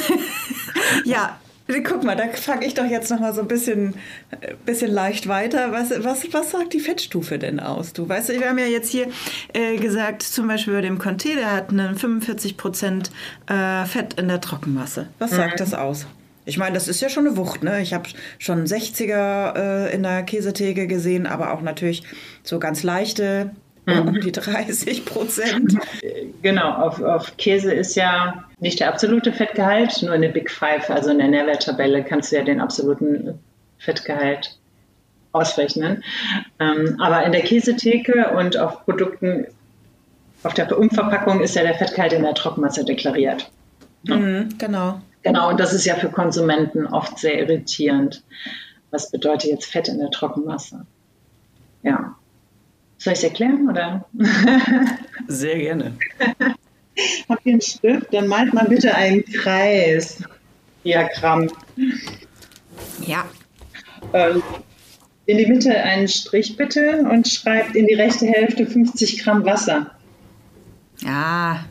ja, 1.05 1.37
Guck 1.83 2.03
mal, 2.03 2.15
da 2.15 2.27
frage 2.29 2.65
ich 2.65 2.73
doch 2.73 2.85
jetzt 2.85 3.11
noch 3.11 3.19
mal 3.19 3.33
so 3.33 3.41
ein 3.41 3.47
bisschen, 3.47 3.95
äh, 4.39 4.53
bisschen 4.65 4.91
leicht 4.91 5.27
weiter. 5.27 5.71
Was, 5.71 5.91
was, 6.03 6.31
was 6.33 6.51
sagt 6.51 6.73
die 6.73 6.79
Fettstufe 6.79 7.37
denn 7.37 7.59
aus? 7.59 7.93
Du 7.93 8.07
weißt, 8.07 8.29
wir 8.29 8.47
haben 8.47 8.57
ja 8.57 8.65
jetzt 8.65 8.89
hier 8.89 9.07
äh, 9.53 9.75
gesagt, 9.77 10.23
zum 10.23 10.47
Beispiel 10.47 10.73
bei 10.73 10.81
dem 10.81 10.99
Conté, 10.99 11.35
der 11.35 11.51
hat 11.51 11.69
einen 11.69 11.95
45 11.95 12.55
Prozent 12.55 13.11
äh, 13.47 13.85
Fett 13.85 14.13
in 14.13 14.29
der 14.29 14.39
Trockenmasse. 14.39 15.07
Was 15.19 15.31
sagt 15.31 15.55
mhm. 15.55 15.57
das 15.57 15.73
aus? 15.73 16.07
Ich 16.45 16.57
meine, 16.57 16.75
das 16.75 16.87
ist 16.87 17.01
ja 17.01 17.09
schon 17.09 17.27
eine 17.27 17.35
Wucht, 17.35 17.61
ne? 17.61 17.81
Ich 17.81 17.93
habe 17.93 18.07
schon 18.39 18.65
60er 18.65 19.57
äh, 19.57 19.93
in 19.93 20.03
der 20.03 20.23
Käsetheke 20.23 20.87
gesehen, 20.87 21.27
aber 21.27 21.51
auch 21.51 21.61
natürlich 21.61 22.03
so 22.43 22.57
ganz 22.57 22.83
leichte. 22.83 23.51
Um 23.87 24.13
die 24.21 24.31
30 24.31 25.05
Prozent. 25.05 25.77
Genau, 26.41 26.71
auf, 26.71 27.01
auf 27.01 27.37
Käse 27.37 27.73
ist 27.73 27.95
ja 27.95 28.43
nicht 28.59 28.79
der 28.79 28.89
absolute 28.89 29.31
Fettgehalt, 29.31 30.01
nur 30.03 30.13
in 30.13 30.21
der 30.21 30.29
Big 30.29 30.51
Five, 30.51 30.89
also 30.89 31.09
in 31.11 31.19
der 31.19 31.29
Nährwerttabelle, 31.29 32.03
kannst 32.03 32.31
du 32.31 32.35
ja 32.35 32.43
den 32.43 32.59
absoluten 32.59 33.39
Fettgehalt 33.77 34.57
ausrechnen. 35.31 36.03
Ähm, 36.59 36.97
aber 36.99 37.23
in 37.25 37.31
der 37.31 37.41
Käsetheke 37.41 38.31
und 38.37 38.57
auf 38.57 38.85
Produkten, 38.85 39.47
auf 40.43 40.53
der 40.53 40.77
Umverpackung 40.77 41.41
ist 41.41 41.55
ja 41.55 41.63
der 41.63 41.75
Fettgehalt 41.75 42.13
in 42.13 42.23
der 42.23 42.33
Trockenmasse 42.33 42.83
deklariert. 42.83 43.49
Mhm, 44.03 44.49
genau. 44.57 45.01
Genau, 45.23 45.49
und 45.49 45.59
das 45.59 45.73
ist 45.73 45.85
ja 45.85 45.95
für 45.95 46.09
Konsumenten 46.09 46.85
oft 46.87 47.19
sehr 47.19 47.39
irritierend. 47.39 48.23
was 48.91 49.11
bedeutet 49.11 49.49
jetzt 49.51 49.65
Fett 49.65 49.89
in 49.89 49.99
der 49.99 50.09
Trockenmasse? 50.09 50.85
Ja. 51.83 52.15
Soll 52.97 53.13
ich 53.13 53.19
es 53.19 53.23
erklären 53.23 53.69
oder? 53.69 54.05
Sehr 55.27 55.57
gerne. 55.57 55.97
Habt 57.29 57.45
ihr 57.45 57.53
einen 57.53 57.61
Stift? 57.61 58.13
Dann 58.13 58.27
malt 58.27 58.53
mal 58.53 58.65
bitte 58.65 58.95
einen 58.95 59.23
Kreis. 59.25 60.23
Diagramm. 60.83 61.49
Ja. 63.05 63.25
Ähm, 64.13 64.41
in 65.25 65.37
die 65.37 65.45
Mitte 65.45 65.75
einen 65.75 66.07
Strich 66.07 66.55
bitte 66.55 67.05
und 67.11 67.27
schreibt 67.27 67.75
in 67.75 67.85
die 67.85 67.93
rechte 67.93 68.25
Hälfte 68.25 68.65
50 68.65 69.23
Gramm 69.23 69.45
Wasser. 69.45 69.91
Ja, 71.01 71.65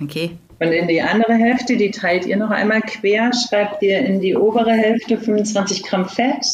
okay. 0.00 0.38
Und 0.62 0.70
in 0.70 0.86
die 0.86 1.02
andere 1.02 1.34
Hälfte, 1.34 1.76
die 1.76 1.90
teilt 1.90 2.24
ihr 2.24 2.36
noch 2.36 2.50
einmal 2.50 2.82
quer, 2.82 3.32
schreibt 3.32 3.82
ihr 3.82 3.98
in 3.98 4.20
die 4.20 4.36
obere 4.36 4.70
Hälfte 4.70 5.18
25 5.18 5.82
Gramm 5.82 6.08
Fett 6.08 6.46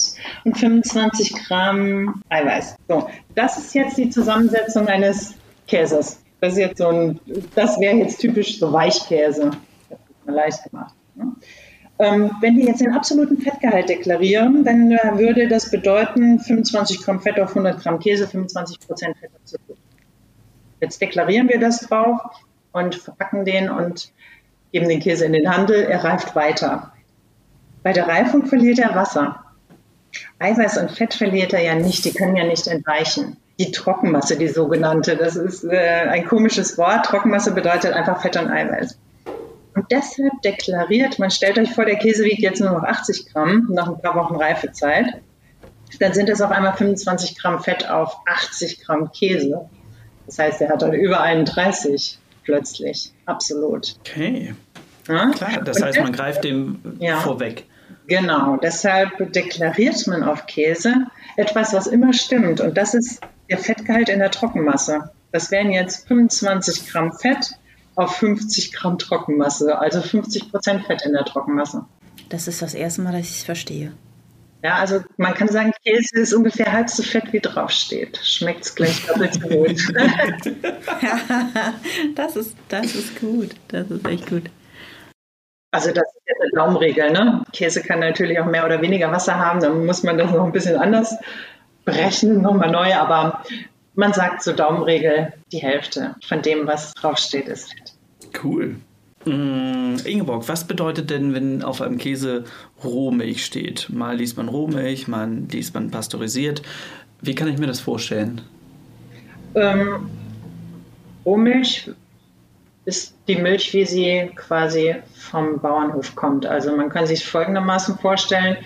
und 0.45 0.57
25 0.57 1.35
Gramm 1.35 2.23
Eiweiß. 2.31 2.77
So, 2.89 3.07
das 3.35 3.59
ist 3.59 3.75
jetzt 3.75 3.99
die 3.99 4.09
Zusammensetzung 4.09 4.89
eines 4.89 5.35
Käses. 5.67 6.23
Das 6.41 6.55
ist 6.55 6.59
jetzt 6.59 6.79
so 6.79 6.89
ein, 6.89 7.21
das 7.55 7.79
wäre 7.81 7.97
jetzt 7.97 8.19
typisch 8.19 8.59
so 8.59 8.73
Weichkäse. 8.73 9.51
Das 9.91 9.99
ist 9.99 10.27
mal 10.27 10.35
leicht 10.35 10.65
gemacht. 10.65 10.95
Ne? 11.15 11.33
Ähm, 11.99 12.31
wenn 12.41 12.57
wir 12.57 12.65
jetzt 12.65 12.81
den 12.81 12.95
absoluten 12.95 13.37
Fettgehalt 13.37 13.91
deklarieren, 13.91 14.65
dann 14.65 14.91
äh, 14.91 15.19
würde 15.19 15.49
das 15.49 15.71
bedeuten 15.71 16.41
25 16.41 17.03
Gramm 17.03 17.21
Fett 17.21 17.39
auf 17.39 17.51
100 17.51 17.83
Gramm 17.83 17.99
Käse, 17.99 18.27
25 18.27 18.81
Prozent 18.81 19.19
Fett. 19.19 19.33
Jetzt 20.81 21.03
deklarieren 21.03 21.51
wir 21.51 21.61
das 21.61 21.81
drauf 21.81 22.21
und 22.73 22.95
verpacken 22.95 23.45
den 23.45 23.71
und 23.71 24.13
geben 24.73 24.89
den 24.89 25.01
Käse 25.01 25.25
in 25.25 25.33
den 25.33 25.51
Handel. 25.51 25.85
Er 25.85 26.05
reift 26.05 26.35
weiter. 26.35 26.93
Bei 27.83 27.93
der 27.93 28.09
Reifung 28.09 28.47
verliert 28.47 28.79
er 28.79 28.95
Wasser. 28.95 29.45
Eiweiß 30.39 30.79
und 30.79 30.91
Fett 30.91 31.15
verliert 31.15 31.53
er 31.53 31.63
ja 31.63 31.75
nicht, 31.75 32.05
die 32.05 32.13
können 32.13 32.37
ja 32.37 32.45
nicht 32.45 32.67
entweichen. 32.67 33.37
Die 33.59 33.73
Trockenmasse, 33.73 34.37
die 34.37 34.49
sogenannte, 34.49 35.17
das 35.17 35.37
ist 35.37 35.65
äh, 35.65 36.07
ein 36.09 36.27
komisches 36.27 36.79
Wort. 36.79 37.07
Trockenmasse 37.07 37.53
bedeutet 37.53 37.93
einfach 37.93 38.23
Fett 38.23 38.37
und 38.37 38.49
Eiweiß. 38.49 38.99
Und 39.75 39.87
deshalb 39.91 40.43
deklariert, 40.43 41.19
man 41.19 41.31
stellt 41.31 41.59
euch 41.59 41.73
vor, 41.73 41.85
der 41.85 41.97
Käse 41.97 42.25
wiegt 42.25 42.41
jetzt 42.41 42.61
nur 42.61 42.71
noch 42.71 42.83
80 42.83 43.33
Gramm 43.33 43.69
nach 43.71 43.89
ein 43.89 44.01
paar 44.01 44.15
Wochen 44.15 44.37
Reifezeit. 44.37 45.07
Dann 46.01 46.13
sind 46.13 46.29
es 46.29 46.41
auf 46.41 46.51
einmal 46.51 46.75
25 46.75 47.39
Gramm 47.39 47.63
Fett 47.63 47.89
auf 47.89 48.17
80 48.27 48.85
Gramm 48.85 49.11
Käse. 49.13 49.69
Das 50.27 50.39
heißt, 50.39 50.61
er 50.61 50.71
hat 50.71 50.83
dann 50.83 50.93
über 50.93 51.21
31 51.21 52.19
plötzlich. 52.49 53.13
Absolut. 53.27 53.97
Okay. 54.01 54.55
Ja? 55.07 55.31
Klar, 55.31 55.63
das 55.63 55.83
heißt, 55.83 56.01
man 56.01 56.13
greift 56.13 56.45
dem 56.45 56.81
ja. 56.99 57.21
vorweg. 57.21 57.65
Genau, 58.07 58.57
deshalb 58.57 59.33
deklariert 59.35 60.07
man 60.07 60.23
auf 60.23 60.47
Käse 60.47 60.95
etwas, 61.37 61.75
was 61.75 61.87
immer 61.87 62.15
stimmt. 62.15 62.61
Und 62.61 62.79
das 62.79 62.95
ist 62.95 63.21
der 63.51 63.59
Fettgehalt 63.59 64.09
in 64.09 64.19
der 64.21 64.31
Trockenmasse. 64.31 65.11
Das 65.31 65.51
wären 65.51 65.71
jetzt 65.71 66.09
25 66.09 66.91
Gramm 66.91 67.13
Fett 67.13 67.51
auf 67.97 68.17
50 68.17 68.73
Gramm 68.73 68.99
Trockenmasse, 68.99 69.79
also 69.79 70.01
50 70.01 70.51
Prozent 70.51 70.87
Fett 70.87 71.05
in 71.05 71.13
der 71.13 71.27
Trockenmasse. 71.27 71.85
Das 72.31 72.49
ist 72.49 72.63
das 72.63 72.73
erste 72.73 73.03
Mal, 73.03 73.13
dass 73.13 73.29
ich 73.29 73.39
es 73.39 73.43
verstehe. 73.43 73.93
Ja, 74.63 74.77
also 74.77 75.03
man 75.17 75.35
kann 75.35 75.49
sagen, 75.49 75.73
Käse 75.85 76.19
ist 76.19 76.35
ungefähr 76.35 76.73
halb 76.73 76.91
so 76.91 77.03
fett, 77.03 77.33
wie 77.33 77.41
draufsteht. 77.41 78.19
Schmeckt 78.25 78.65
es 78.65 78.75
gleich 78.75 79.07
doppelt 79.07 79.35
so 79.35 79.41
gut. 79.41 79.77
das, 82.17 82.37
ist, 82.37 82.57
das 82.69 82.95
ist 82.95 83.21
gut. 83.21 83.55
Das 83.69 83.89
ist 83.89 84.07
echt 84.07 84.29
gut. 84.29 84.51
Also 85.71 85.93
das 85.93 86.05
ist 86.05 86.23
jetzt 86.27 86.41
eine 86.41 86.51
Daumenregel. 86.55 87.13
Ne? 87.13 87.45
Käse 87.53 87.83
kann 87.83 88.01
natürlich 88.01 88.41
auch 88.41 88.47
mehr 88.47 88.65
oder 88.65 88.83
weniger 88.83 89.13
Wasser 89.13 89.39
haben. 89.39 89.61
Dann 89.61 89.87
muss 89.87 90.03
man 90.03 90.19
das 90.19 90.33
noch 90.33 90.45
ein 90.45 90.53
bisschen 90.53 90.77
anders 90.77 91.15
berechnen, 91.85 92.43
nochmal 92.43 92.71
neu. 92.71 92.95
Aber 92.95 93.45
man 93.95 94.13
sagt 94.13 94.43
so 94.43 94.53
Daumenregel, 94.53 95.35
die 95.53 95.59
Hälfte 95.59 96.17
von 96.27 96.43
dem, 96.43 96.67
was 96.67 96.95
draufsteht, 96.95 97.47
ist 97.47 97.73
Fett. 97.73 97.93
Cool. 98.43 98.77
Mm, 99.25 99.97
Ingeborg, 100.05 100.49
was 100.49 100.67
bedeutet 100.67 101.11
denn, 101.11 101.35
wenn 101.35 101.63
auf 101.63 101.83
einem 101.83 101.99
Käse 101.99 102.45
Rohmilch 102.83 103.45
steht? 103.45 103.89
Mal 103.91 104.17
liest 104.17 104.37
man 104.37 104.49
Rohmilch, 104.49 105.09
mal 105.09 105.29
liest 105.51 105.75
man 105.75 105.91
pasteurisiert. 105.91 106.63
Wie 107.21 107.35
kann 107.35 107.49
ich 107.49 107.59
mir 107.59 107.67
das 107.67 107.81
vorstellen? 107.81 108.41
Ähm, 109.55 110.09
Rohmilch 111.25 111.91
ist 112.85 113.15
die 113.27 113.37
Milch, 113.37 113.75
wie 113.75 113.85
sie 113.85 114.31
quasi 114.35 114.95
vom 115.15 115.61
Bauernhof 115.61 116.15
kommt. 116.15 116.47
Also 116.47 116.75
man 116.75 116.89
kann 116.89 117.07
sich 117.07 117.25
folgendermaßen 117.25 117.99
vorstellen, 117.99 118.57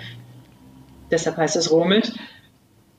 deshalb 1.11 1.39
heißt 1.39 1.57
es 1.57 1.71
Rohmilch. 1.71 2.13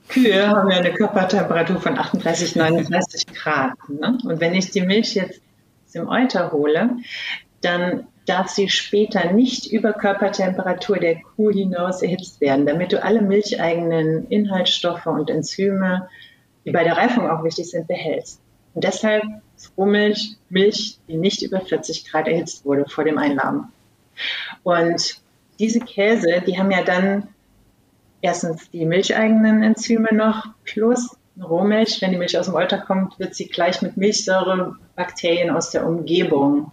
Kühe 0.09 0.47
haben 0.47 0.69
ja 0.69 0.77
eine 0.77 0.91
Körpertemperatur 0.91 1.79
von 1.79 1.97
38, 1.97 2.55
39 2.55 3.27
Grad. 3.27 3.71
Ne? 3.87 4.17
Und 4.23 4.41
wenn 4.41 4.53
ich 4.53 4.71
die 4.71 4.81
Milch 4.81 5.15
jetzt 5.15 5.41
dem 5.95 6.09
Euter 6.09 6.51
hole, 6.51 6.97
dann 7.63 8.07
darf 8.25 8.47
sie 8.49 8.69
später 8.69 9.31
nicht 9.31 9.71
über 9.71 9.93
Körpertemperatur 9.93 10.97
der 10.97 11.21
Kuh 11.21 11.51
hinaus 11.51 12.01
erhitzt 12.01 12.39
werden, 12.41 12.65
damit 12.65 12.93
du 12.93 13.03
alle 13.03 13.21
milcheigenen 13.21 14.27
Inhaltsstoffe 14.29 15.05
und 15.05 15.29
Enzyme, 15.29 16.07
die 16.65 16.71
bei 16.71 16.83
der 16.83 16.97
Reifung 16.97 17.29
auch 17.29 17.43
wichtig 17.43 17.69
sind, 17.69 17.87
behältst. 17.87 18.39
Und 18.73 18.83
deshalb 18.83 19.23
Rohmilch 19.77 20.37
Milch, 20.49 20.97
die 21.07 21.17
nicht 21.17 21.41
über 21.41 21.61
40 21.61 22.09
Grad 22.09 22.27
erhitzt 22.27 22.65
wurde 22.65 22.85
vor 22.87 23.03
dem 23.03 23.17
Einladen. 23.17 23.65
Und 24.63 25.21
diese 25.59 25.79
Käse, 25.79 26.41
die 26.45 26.57
haben 26.57 26.71
ja 26.71 26.83
dann 26.83 27.27
erstens 28.21 28.69
die 28.71 28.85
milcheigenen 28.85 29.63
Enzyme 29.63 30.09
noch 30.11 30.47
plus 30.63 31.15
Rohmilch. 31.41 32.01
Wenn 32.01 32.11
die 32.11 32.17
Milch 32.17 32.37
aus 32.37 32.45
dem 32.45 32.55
Euter 32.55 32.79
kommt, 32.79 33.19
wird 33.19 33.35
sie 33.35 33.47
gleich 33.47 33.81
mit 33.81 33.97
Milchsäurebakterien 33.97 35.49
aus 35.49 35.69
der 35.71 35.85
Umgebung 35.85 36.71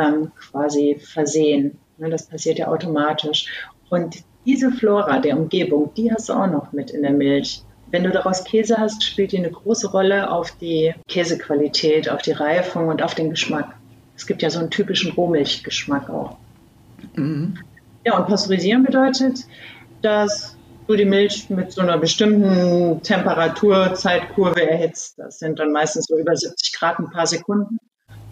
ähm, 0.00 0.32
quasi 0.38 0.98
versehen. 0.98 1.78
Ne, 1.98 2.10
das 2.10 2.26
passiert 2.26 2.58
ja 2.58 2.68
automatisch. 2.68 3.46
Und 3.90 4.16
diese 4.46 4.70
Flora 4.70 5.18
der 5.18 5.36
Umgebung, 5.36 5.92
die 5.96 6.10
hast 6.12 6.28
du 6.28 6.32
auch 6.32 6.46
noch 6.46 6.72
mit 6.72 6.90
in 6.90 7.02
der 7.02 7.12
Milch. 7.12 7.62
Wenn 7.90 8.04
du 8.04 8.10
daraus 8.10 8.44
Käse 8.44 8.78
hast, 8.78 9.04
spielt 9.04 9.32
die 9.32 9.38
eine 9.38 9.50
große 9.50 9.90
Rolle 9.90 10.30
auf 10.30 10.52
die 10.52 10.94
Käsequalität, 11.08 12.08
auf 12.08 12.22
die 12.22 12.32
Reifung 12.32 12.88
und 12.88 13.02
auf 13.02 13.14
den 13.14 13.30
Geschmack. 13.30 13.76
Es 14.16 14.26
gibt 14.26 14.42
ja 14.42 14.50
so 14.50 14.60
einen 14.60 14.70
typischen 14.70 15.12
Rohmilchgeschmack 15.12 16.08
auch. 16.08 16.36
Mhm. 17.16 17.58
Ja, 18.04 18.16
und 18.16 18.28
pasteurisieren 18.28 18.84
bedeutet, 18.84 19.46
dass 20.02 20.56
du 20.86 20.96
die 20.96 21.04
Milch 21.04 21.50
mit 21.50 21.72
so 21.72 21.82
einer 21.82 21.98
bestimmten 21.98 23.02
Temperaturzeitkurve 23.02 24.68
erhitzt. 24.68 25.18
Das 25.18 25.38
sind 25.38 25.58
dann 25.58 25.72
meistens 25.72 26.06
so 26.06 26.18
über 26.18 26.34
70 26.34 26.78
Grad 26.78 26.98
ein 26.98 27.10
paar 27.10 27.26
Sekunden. 27.26 27.78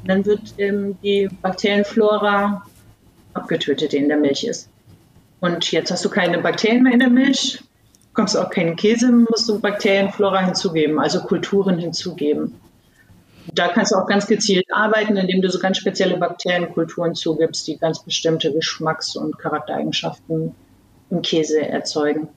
Dann 0.05 0.25
wird 0.25 0.55
ähm, 0.59 0.97
die 1.03 1.29
Bakterienflora 1.43 2.65
abgetötet, 3.35 3.93
die 3.93 3.99
in 3.99 4.09
der 4.09 4.19
Milch 4.19 4.45
ist. 4.45 4.69
Und 5.41 5.71
jetzt 5.71 5.91
hast 5.91 6.05
du 6.05 6.09
keine 6.09 6.39
Bakterien 6.39 6.83
mehr 6.83 6.93
in 6.93 6.99
der 6.99 7.11
Milch, 7.11 7.61
bekommst 8.09 8.37
auch 8.37 8.51
keinen 8.51 8.77
Käse, 8.77 9.13
musst 9.13 9.49
du 9.49 9.61
Bakterienflora 9.61 10.45
hinzugeben, 10.45 10.99
also 10.99 11.21
Kulturen 11.21 11.79
hinzugeben. 11.79 12.55
Da 13.55 13.69
kannst 13.69 13.93
du 13.93 13.97
auch 13.97 14.07
ganz 14.07 14.27
gezielt 14.27 14.67
arbeiten, 14.73 15.17
indem 15.17 15.41
du 15.41 15.51
so 15.51 15.59
ganz 15.59 15.79
spezielle 15.79 16.17
Bakterienkulturen 16.17 17.15
zugibst, 17.15 17.67
die 17.67 17.79
ganz 17.79 18.03
bestimmte 18.03 18.53
Geschmacks- 18.53 19.17
und 19.17 19.39
Charaktereigenschaften 19.39 20.55
im 21.11 21.23
Käse 21.23 21.61
erzeugen. 21.61 22.29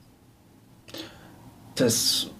Das 1.74 2.30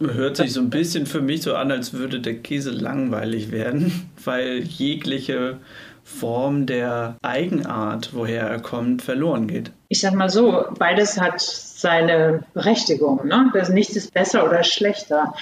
hört 0.00 0.36
sich 0.36 0.52
so 0.52 0.60
ein 0.60 0.70
bisschen 0.70 1.06
für 1.06 1.20
mich 1.20 1.42
so 1.42 1.54
an, 1.54 1.70
als 1.70 1.92
würde 1.92 2.20
der 2.20 2.38
Käse 2.38 2.70
langweilig 2.70 3.50
werden, 3.50 4.10
weil 4.24 4.58
jegliche 4.58 5.58
Form 6.04 6.66
der 6.66 7.16
Eigenart, 7.22 8.14
woher 8.14 8.48
er 8.48 8.60
kommt, 8.60 9.02
verloren 9.02 9.46
geht. 9.46 9.72
Ich 9.88 10.00
sag 10.00 10.14
mal 10.14 10.30
so, 10.30 10.64
beides 10.78 11.20
hat 11.20 11.40
seine 11.40 12.44
Berechtigung. 12.54 13.26
Ne? 13.26 13.50
Das 13.52 13.68
nichts 13.68 13.94
ist 13.94 14.14
besser 14.14 14.44
oder 14.44 14.64
schlechter. 14.64 15.34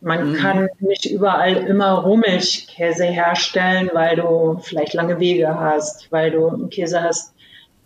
Man 0.00 0.32
mhm. 0.32 0.36
kann 0.36 0.68
nicht 0.80 1.06
überall 1.06 1.56
immer 1.56 1.92
Rohmilchkäse 1.98 3.04
herstellen, 3.04 3.90
weil 3.92 4.16
du 4.16 4.58
vielleicht 4.62 4.94
lange 4.94 5.20
Wege 5.20 5.58
hast, 5.58 6.10
weil 6.10 6.30
du 6.30 6.48
einen 6.48 6.70
Käse 6.70 7.02
hast, 7.02 7.34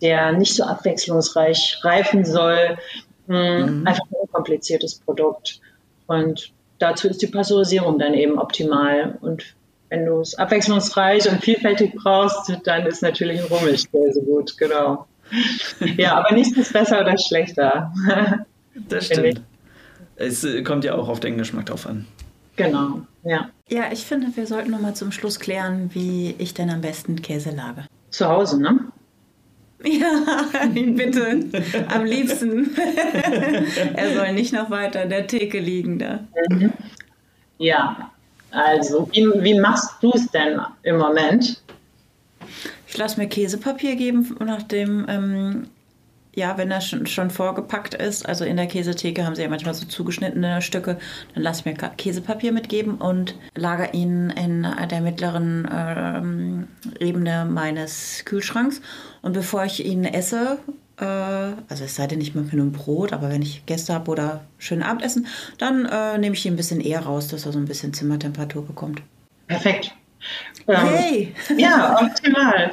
der 0.01 0.33
nicht 0.33 0.55
so 0.55 0.65
abwechslungsreich 0.65 1.81
reifen 1.83 2.25
soll. 2.25 2.79
Mhm. 3.27 3.87
Einfach 3.87 4.05
ein 4.05 4.17
unkompliziertes 4.23 4.97
Produkt. 5.01 5.61
Und 6.11 6.53
dazu 6.81 7.09
ist 7.09 7.23
die 7.23 7.29
Pasteurisierung 7.29 8.01
dann 8.01 8.15
eben 8.15 8.37
optimal. 8.37 9.17
Und 9.21 9.55
wenn 9.91 10.07
du 10.07 10.21
es 10.21 10.35
abwechslungsreich 10.35 11.31
und 11.31 11.41
vielfältig 11.41 11.95
brauchst, 11.95 12.53
dann 12.65 12.85
ist 12.87 13.01
natürlich 13.01 13.41
ein 13.41 13.47
Rohmilchkäse 13.47 14.21
gut, 14.23 14.59
genau. 14.59 15.07
ja, 15.97 16.17
aber 16.17 16.35
nichts 16.35 16.59
ist 16.59 16.73
besser 16.73 17.01
oder 17.01 17.17
schlechter. 17.17 17.93
das 18.89 19.07
stimmt. 19.07 19.41
Es 20.17 20.43
äh, 20.43 20.65
kommt 20.65 20.83
ja 20.83 20.97
auch 20.97 21.09
auf 21.09 21.21
den 21.21 21.39
Geschmack 21.39 21.67
drauf 21.67 21.87
an. 21.87 22.07
Genau, 22.57 23.03
ja. 23.23 23.49
Ja, 23.69 23.85
ich 23.93 24.05
finde, 24.05 24.27
wir 24.35 24.49
sollten 24.49 24.73
noch 24.73 24.81
mal 24.81 24.95
zum 24.95 25.13
Schluss 25.13 25.39
klären, 25.39 25.91
wie 25.93 26.35
ich 26.39 26.55
denn 26.55 26.71
am 26.71 26.81
besten 26.81 27.23
Käse 27.23 27.51
lage. 27.51 27.85
Zu 28.11 28.27
Hause, 28.27 28.61
ne? 28.61 28.81
Ja, 29.85 30.51
ihn 30.75 30.95
bitte. 30.97 31.41
Am 31.89 32.05
liebsten. 32.05 32.77
er 33.95 34.15
soll 34.15 34.33
nicht 34.33 34.53
noch 34.53 34.71
weiter 34.71 35.05
in 35.05 35.11
der 35.11 35.27
Theke 35.27 35.59
liegen 35.59 35.99
da. 35.99 36.21
Ja, 37.59 38.11
also 38.51 39.09
wie, 39.13 39.27
wie 39.43 39.59
machst 39.59 39.95
du 40.03 40.13
es 40.13 40.27
denn 40.29 40.61
im 40.83 40.99
Moment? 40.99 41.63
Ich 42.89 42.97
lasse 42.97 43.21
mir 43.21 43.29
Käsepapier 43.29 43.97
geben, 43.97 44.37
nachdem 44.45 45.07
ähm, 45.09 45.67
ja, 46.35 46.57
wenn 46.57 46.71
er 46.71 46.81
schon, 46.81 47.07
schon 47.07 47.31
vorgepackt 47.31 47.95
ist, 47.95 48.27
also 48.27 48.45
in 48.45 48.57
der 48.57 48.67
Käsetheke 48.67 49.25
haben 49.25 49.35
sie 49.35 49.43
ja 49.43 49.49
manchmal 49.49 49.75
so 49.75 49.87
zugeschnittene 49.87 50.63
Stücke, 50.63 50.99
dann 51.35 51.43
lasse 51.43 51.61
ich 51.61 51.67
mir 51.67 51.75
Käsepapier 51.75 52.53
mitgeben 52.53 52.97
und 52.97 53.35
lager 53.57 53.95
ihn 53.95 54.31
in 54.31 54.67
der 54.91 55.01
mittleren 55.01 55.69
ähm, 55.73 56.69
Ebene 56.99 57.45
meines 57.45 58.25
Kühlschranks. 58.25 58.81
Und 59.23 59.33
bevor 59.33 59.65
ich 59.65 59.85
ihn 59.85 60.05
esse, 60.05 60.59
äh, 60.99 61.05
also 61.05 61.85
es 61.85 61.97
sei 61.97 62.07
denn 62.07 62.19
nicht 62.19 62.35
mit 62.35 62.53
einem 62.53 62.73
Brot, 62.73 63.13
aber 63.13 63.29
wenn 63.31 63.43
ich 63.43 63.67
Gäste 63.67 63.93
habe 63.93 64.11
oder 64.11 64.45
schön 64.59 64.83
Abendessen, 64.83 65.27
dann 65.59 65.87
äh, 65.87 66.19
nehme 66.19 66.37
ich 66.37 66.47
ihn 66.47 66.55
ein 66.55 66.57
bisschen 66.57 66.81
eher 66.81 67.01
raus, 67.01 67.29
dass 67.29 67.47
er 67.47 67.53
so 67.53 67.59
ein 67.59 67.67
bisschen 67.67 67.93
Zimmertemperatur 67.93 68.65
bekommt. 68.65 69.03
Perfekt. 69.49 69.95
Ähm, 70.69 70.77
hey! 70.77 71.35
Ja, 71.57 71.99
optimal. 72.01 72.73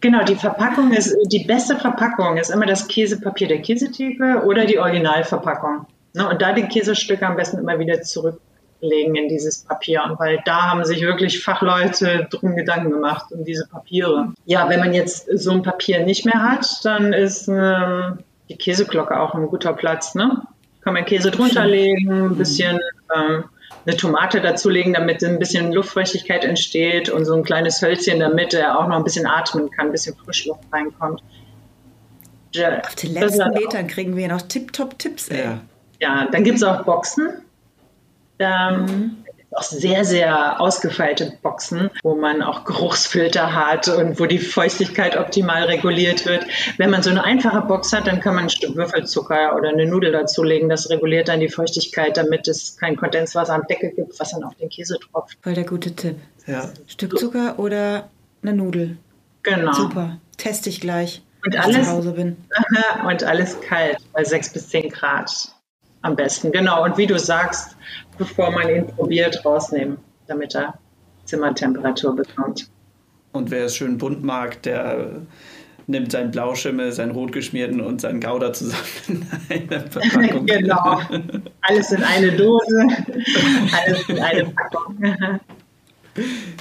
Genau, 0.00 0.24
die 0.24 0.34
Verpackung 0.34 0.92
ist, 0.92 1.14
die 1.30 1.44
beste 1.44 1.76
Verpackung 1.76 2.36
ist 2.36 2.50
immer 2.50 2.66
das 2.66 2.88
Käsepapier 2.88 3.48
der 3.48 3.60
Käsetheke 3.60 4.42
oder 4.44 4.64
die 4.64 4.78
Originalverpackung. 4.78 5.86
Ne, 6.14 6.28
und 6.28 6.40
da 6.40 6.52
die 6.52 6.62
Käsestücke 6.62 7.26
am 7.26 7.36
besten 7.36 7.58
immer 7.58 7.78
wieder 7.78 8.00
zurücklegen 8.02 9.14
in 9.14 9.28
dieses 9.28 9.58
Papier. 9.64 10.02
Und 10.04 10.18
weil 10.18 10.40
da 10.44 10.70
haben 10.70 10.84
sich 10.84 11.02
wirklich 11.02 11.42
Fachleute 11.42 12.26
drum 12.30 12.56
Gedanken 12.56 12.90
gemacht, 12.90 13.26
um 13.30 13.44
diese 13.44 13.66
Papiere. 13.68 14.32
Ja, 14.46 14.68
wenn 14.68 14.80
man 14.80 14.94
jetzt 14.94 15.28
so 15.38 15.52
ein 15.52 15.62
Papier 15.62 16.04
nicht 16.04 16.24
mehr 16.24 16.42
hat, 16.42 16.66
dann 16.84 17.12
ist 17.12 17.48
ähm, 17.48 18.18
die 18.48 18.56
Käseglocke 18.56 19.18
auch 19.20 19.34
ein 19.34 19.46
guter 19.48 19.74
Platz. 19.74 20.14
Ne? 20.14 20.42
Kann 20.80 20.94
man 20.94 21.04
Käse 21.04 21.30
drunter 21.30 21.66
legen, 21.66 22.10
ein 22.10 22.36
bisschen 22.36 22.78
ähm, 23.14 23.44
eine 23.88 23.96
Tomate 23.96 24.40
dazulegen, 24.40 24.92
damit 24.92 25.24
ein 25.24 25.38
bisschen 25.38 25.72
Luftfeuchtigkeit 25.72 26.44
entsteht 26.44 27.08
und 27.08 27.24
so 27.24 27.34
ein 27.34 27.42
kleines 27.42 27.80
Hölzchen, 27.80 28.20
damit 28.20 28.52
er 28.52 28.78
auch 28.78 28.86
noch 28.86 28.96
ein 28.96 29.04
bisschen 29.04 29.26
atmen 29.26 29.70
kann, 29.70 29.86
ein 29.86 29.92
bisschen 29.92 30.14
Frischluft 30.16 30.60
reinkommt. 30.70 31.22
Auf 32.82 32.94
den 32.94 33.14
letzten 33.14 33.50
Metern 33.54 33.86
kriegen 33.86 34.16
wir 34.16 34.28
noch 34.28 34.42
Tip-Top-Tipps, 34.42 35.28
ey. 35.28 35.42
Ja, 35.42 35.60
ja 36.00 36.28
dann 36.30 36.44
gibt 36.44 36.58
es 36.58 36.62
auch 36.62 36.84
Boxen. 36.84 37.42
Ähm, 38.38 38.84
mhm 38.84 39.24
auch 39.52 39.62
sehr, 39.62 40.04
sehr 40.04 40.60
ausgefeilte 40.60 41.32
Boxen, 41.42 41.90
wo 42.02 42.14
man 42.14 42.42
auch 42.42 42.64
Geruchsfilter 42.64 43.54
hat 43.54 43.88
und 43.88 44.20
wo 44.20 44.26
die 44.26 44.38
Feuchtigkeit 44.38 45.16
optimal 45.16 45.64
reguliert 45.64 46.26
wird. 46.26 46.46
Wenn 46.76 46.90
man 46.90 47.02
so 47.02 47.10
eine 47.10 47.24
einfache 47.24 47.62
Box 47.62 47.92
hat, 47.92 48.06
dann 48.06 48.20
kann 48.20 48.34
man 48.34 48.44
ein 48.44 48.50
Stück 48.50 48.76
Würfelzucker 48.76 49.56
oder 49.56 49.70
eine 49.70 49.86
Nudel 49.86 50.12
dazulegen. 50.12 50.68
Das 50.68 50.90
reguliert 50.90 51.28
dann 51.28 51.40
die 51.40 51.48
Feuchtigkeit, 51.48 52.16
damit 52.16 52.46
es 52.46 52.76
kein 52.76 52.96
Kondenswasser 52.96 53.54
am 53.54 53.66
Deckel 53.68 53.90
gibt, 53.90 54.18
was 54.20 54.32
dann 54.32 54.44
auf 54.44 54.54
den 54.56 54.68
Käse 54.68 54.98
tropft. 54.98 55.38
Voll 55.42 55.54
der 55.54 55.64
gute 55.64 55.94
Tipp. 55.94 56.16
Ja. 56.46 56.70
Stück 56.86 57.18
Zucker 57.18 57.58
oder 57.58 58.08
eine 58.42 58.52
Nudel. 58.52 58.98
Genau. 59.42 59.72
Super. 59.72 60.18
Teste 60.36 60.68
ich 60.68 60.80
gleich, 60.80 61.22
und 61.44 61.54
wenn 61.54 61.60
alles, 61.60 61.76
ich 61.76 61.84
zu 61.84 61.90
Hause 61.90 62.12
bin. 62.12 62.36
Und 63.06 63.24
alles 63.24 63.60
kalt 63.60 63.98
bei 64.12 64.24
6 64.24 64.52
bis 64.52 64.68
10 64.68 64.90
Grad 64.90 65.30
am 66.02 66.16
besten. 66.16 66.52
Genau. 66.52 66.84
Und 66.84 66.98
wie 66.98 67.06
du 67.06 67.18
sagst, 67.18 67.76
bevor 68.18 68.50
man 68.50 68.68
ihn 68.68 68.86
probiert, 68.86 69.44
rausnehmen, 69.44 69.98
damit 70.26 70.54
er 70.54 70.74
Zimmertemperatur 71.24 72.16
bekommt. 72.16 72.68
Und 73.32 73.50
wer 73.50 73.66
es 73.66 73.76
schön 73.76 73.98
bunt 73.98 74.22
mag, 74.22 74.62
der 74.62 75.22
nimmt 75.86 76.12
seinen 76.12 76.30
Blauschimmel, 76.30 76.92
seinen 76.92 77.12
rotgeschmierten 77.12 77.80
und 77.80 78.00
seinen 78.00 78.20
Gouda 78.20 78.52
zusammen 78.52 79.26
in 79.48 79.68
eine 79.70 79.80
Verpackung. 79.88 80.46
genau. 80.46 81.00
Alles 81.62 81.92
in 81.92 82.02
eine 82.02 82.32
Dose, 82.32 82.86
alles 83.72 84.08
in 84.08 84.18
eine 84.18 84.44
Packung. 84.46 85.40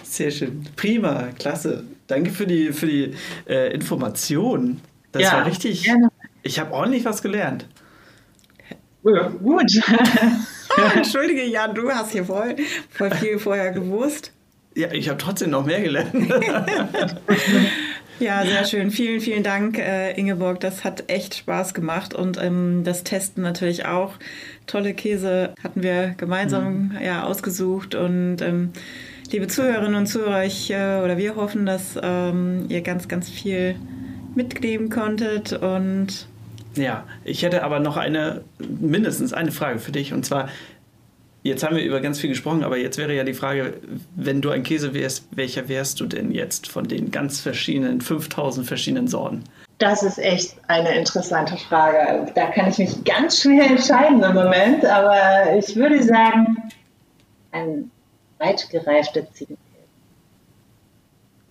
Sehr 0.04 0.32
schön. 0.32 0.66
Prima, 0.76 1.30
klasse. 1.38 1.84
Danke 2.08 2.32
für 2.32 2.48
die, 2.48 2.72
für 2.72 2.86
die 2.86 3.14
äh, 3.48 3.74
Information. 3.74 4.80
Das 5.12 5.24
ja, 5.24 5.34
war 5.34 5.46
richtig. 5.46 5.84
Gerne. 5.84 6.10
Ich 6.44 6.60
habe 6.60 6.72
ordentlich 6.72 7.04
was 7.04 7.22
gelernt. 7.22 7.68
Ja, 9.16 9.30
gut. 9.30 9.72
Entschuldige, 10.96 11.46
Jan, 11.46 11.74
du 11.74 11.90
hast 11.90 12.12
hier 12.12 12.26
voll, 12.26 12.56
voll 12.90 13.12
viel 13.12 13.40
vorher 13.40 13.72
gewusst. 13.72 14.32
Ja, 14.76 14.92
ich 14.92 15.10
habe 15.10 15.18
trotzdem 15.18 15.50
noch 15.50 15.66
mehr 15.66 15.82
gelernt. 15.82 16.14
ja, 18.20 18.46
sehr 18.46 18.66
schön. 18.66 18.92
Vielen, 18.92 19.22
vielen 19.22 19.44
Dank, 19.44 19.80
äh, 19.80 20.12
Ingeborg. 20.12 20.60
Das 20.60 20.84
hat 20.84 21.06
echt 21.08 21.36
Spaß 21.36 21.74
gemacht 21.74 22.14
und 22.14 22.38
ähm, 22.40 22.84
das 22.84 23.04
Testen 23.04 23.42
natürlich 23.42 23.86
auch. 23.86 24.14
Tolle 24.68 24.94
Käse 24.94 25.56
hatten 25.64 25.82
wir 25.82 26.14
gemeinsam 26.18 26.90
mhm. 26.90 26.98
ja, 27.04 27.24
ausgesucht 27.24 27.96
und 27.96 28.42
ähm, 28.42 28.72
liebe 29.32 29.48
Zuhörerinnen 29.48 29.96
und 29.96 30.08
Zuhörer, 30.08 30.44
ich, 30.44 30.70
äh, 30.70 31.00
oder 31.04 31.18
wir 31.18 31.36
hoffen, 31.36 31.66
dass 31.66 31.98
ähm, 32.02 32.66
ihr 32.70 32.82
ganz, 32.82 33.08
ganz 33.08 33.30
viel 33.30 33.76
mitnehmen 34.36 34.90
konntet 34.90 35.54
und 35.54 36.28
ja, 36.78 37.06
ich 37.24 37.44
hätte 37.44 37.64
aber 37.64 37.80
noch 37.80 37.98
eine, 37.98 38.42
mindestens 38.60 39.34
eine 39.34 39.52
Frage 39.52 39.80
für 39.80 39.92
dich. 39.92 40.14
Und 40.14 40.26
zwar, 40.26 40.50
jetzt 41.44 41.64
haben 41.64 41.76
wir 41.76 41.84
über 41.84 42.02
ganz 42.02 42.20
viel 42.20 42.30
gesprochen, 42.30 42.64
aber 42.64 42.78
jetzt 42.78 42.98
wäre 42.98 43.14
ja 43.14 43.24
die 43.24 43.34
Frage, 43.34 43.76
wenn 44.16 44.42
du 44.42 44.50
ein 44.50 44.64
Käse 44.64 44.94
wärst, 44.94 45.28
welcher 45.32 45.70
wärst 45.70 46.00
du 46.00 46.06
denn 46.06 46.32
jetzt 46.32 46.68
von 46.68 46.88
den 46.88 47.12
ganz 47.12 47.42
verschiedenen, 47.42 48.02
5000 48.02 48.66
verschiedenen 48.66 49.08
Sorten? 49.08 49.44
Das 49.80 50.02
ist 50.02 50.18
echt 50.18 50.56
eine 50.68 50.98
interessante 50.98 51.56
Frage. 51.58 52.32
Da 52.34 52.48
kann 52.48 52.70
ich 52.70 52.80
mich 52.80 53.04
ganz 53.04 53.42
schwer 53.42 53.66
entscheiden 53.66 54.24
im 54.24 54.34
Moment, 54.34 54.84
aber 54.86 55.56
ich 55.56 55.76
würde 55.76 56.02
sagen, 56.02 56.58
ein 57.52 57.92
weit 58.40 58.68
gereifter 58.72 59.32
Ziegenkäse. 59.34 59.67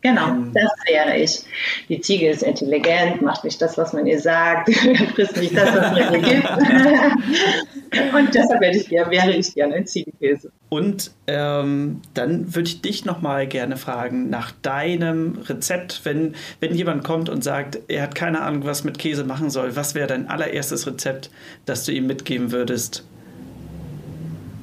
Genau, 0.07 0.29
ähm. 0.29 0.53
das 0.55 0.71
wäre 0.88 1.16
ich. 1.16 1.42
Die 1.88 2.01
Ziege 2.01 2.31
ist 2.31 2.45
intelligent, 2.45 3.23
macht 3.23 3.42
nicht 3.42 3.61
das, 3.61 3.77
was 3.77 3.92
man 3.92 4.07
ihr 4.07 4.21
sagt, 4.21 4.73
frisst 5.14 5.37
nicht 5.37 5.57
das, 5.57 5.75
was 5.75 5.92
man 5.92 6.14
ihr 6.14 6.21
gibt. 6.21 6.49
Und 8.14 8.35
deshalb 8.35 8.61
wäre 8.61 8.77
ich, 8.77 8.90
wäre 8.90 9.33
ich 9.33 9.55
gerne 9.55 9.75
ein 9.75 9.87
Ziegenkäse. 9.87 10.53
Und 10.69 11.11
ähm, 11.27 12.03
dann 12.14 12.55
würde 12.55 12.69
ich 12.69 12.83
dich 12.83 13.05
nochmal 13.05 13.49
gerne 13.49 13.77
fragen 13.77 14.31
nach 14.31 14.53
deinem 14.62 15.38
Rezept, 15.38 16.03
wenn, 16.05 16.37
wenn 16.61 16.75
jemand 16.75 17.03
kommt 17.03 17.29
und 17.29 17.42
sagt, 17.42 17.79
er 17.88 18.03
hat 18.03 18.14
keine 18.14 18.42
Ahnung, 18.42 18.64
was 18.64 18.85
mit 18.85 18.99
Käse 18.99 19.25
machen 19.25 19.51
soll, 19.51 19.75
was 19.75 19.97
wäre 19.97 20.07
dein 20.07 20.29
allererstes 20.29 20.87
Rezept, 20.87 21.31
das 21.64 21.85
du 21.85 21.90
ihm 21.90 22.07
mitgeben 22.07 22.53
würdest? 22.53 23.05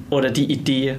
Oder 0.08 0.30
die 0.30 0.50
Idee, 0.50 0.96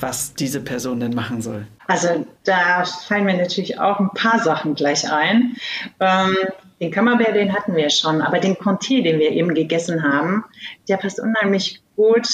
was 0.00 0.34
diese 0.34 0.60
Person 0.60 0.98
denn 0.98 1.14
machen 1.14 1.42
soll? 1.42 1.66
Also 1.86 2.26
da 2.44 2.84
fallen 2.84 3.24
mir 3.24 3.36
natürlich 3.36 3.78
auch 3.78 4.00
ein 4.00 4.10
paar 4.10 4.38
Sachen 4.38 4.74
gleich 4.74 5.10
ein. 5.10 5.56
Ähm, 6.00 6.36
den 6.80 6.90
Camembert, 6.90 7.34
den 7.34 7.54
hatten 7.54 7.76
wir 7.76 7.90
schon, 7.90 8.20
aber 8.22 8.40
den 8.40 8.58
Conti, 8.58 9.02
den 9.02 9.18
wir 9.18 9.30
eben 9.30 9.54
gegessen 9.54 10.02
haben, 10.02 10.44
der 10.88 10.96
passt 10.96 11.20
unheimlich 11.20 11.82
gut 11.96 12.26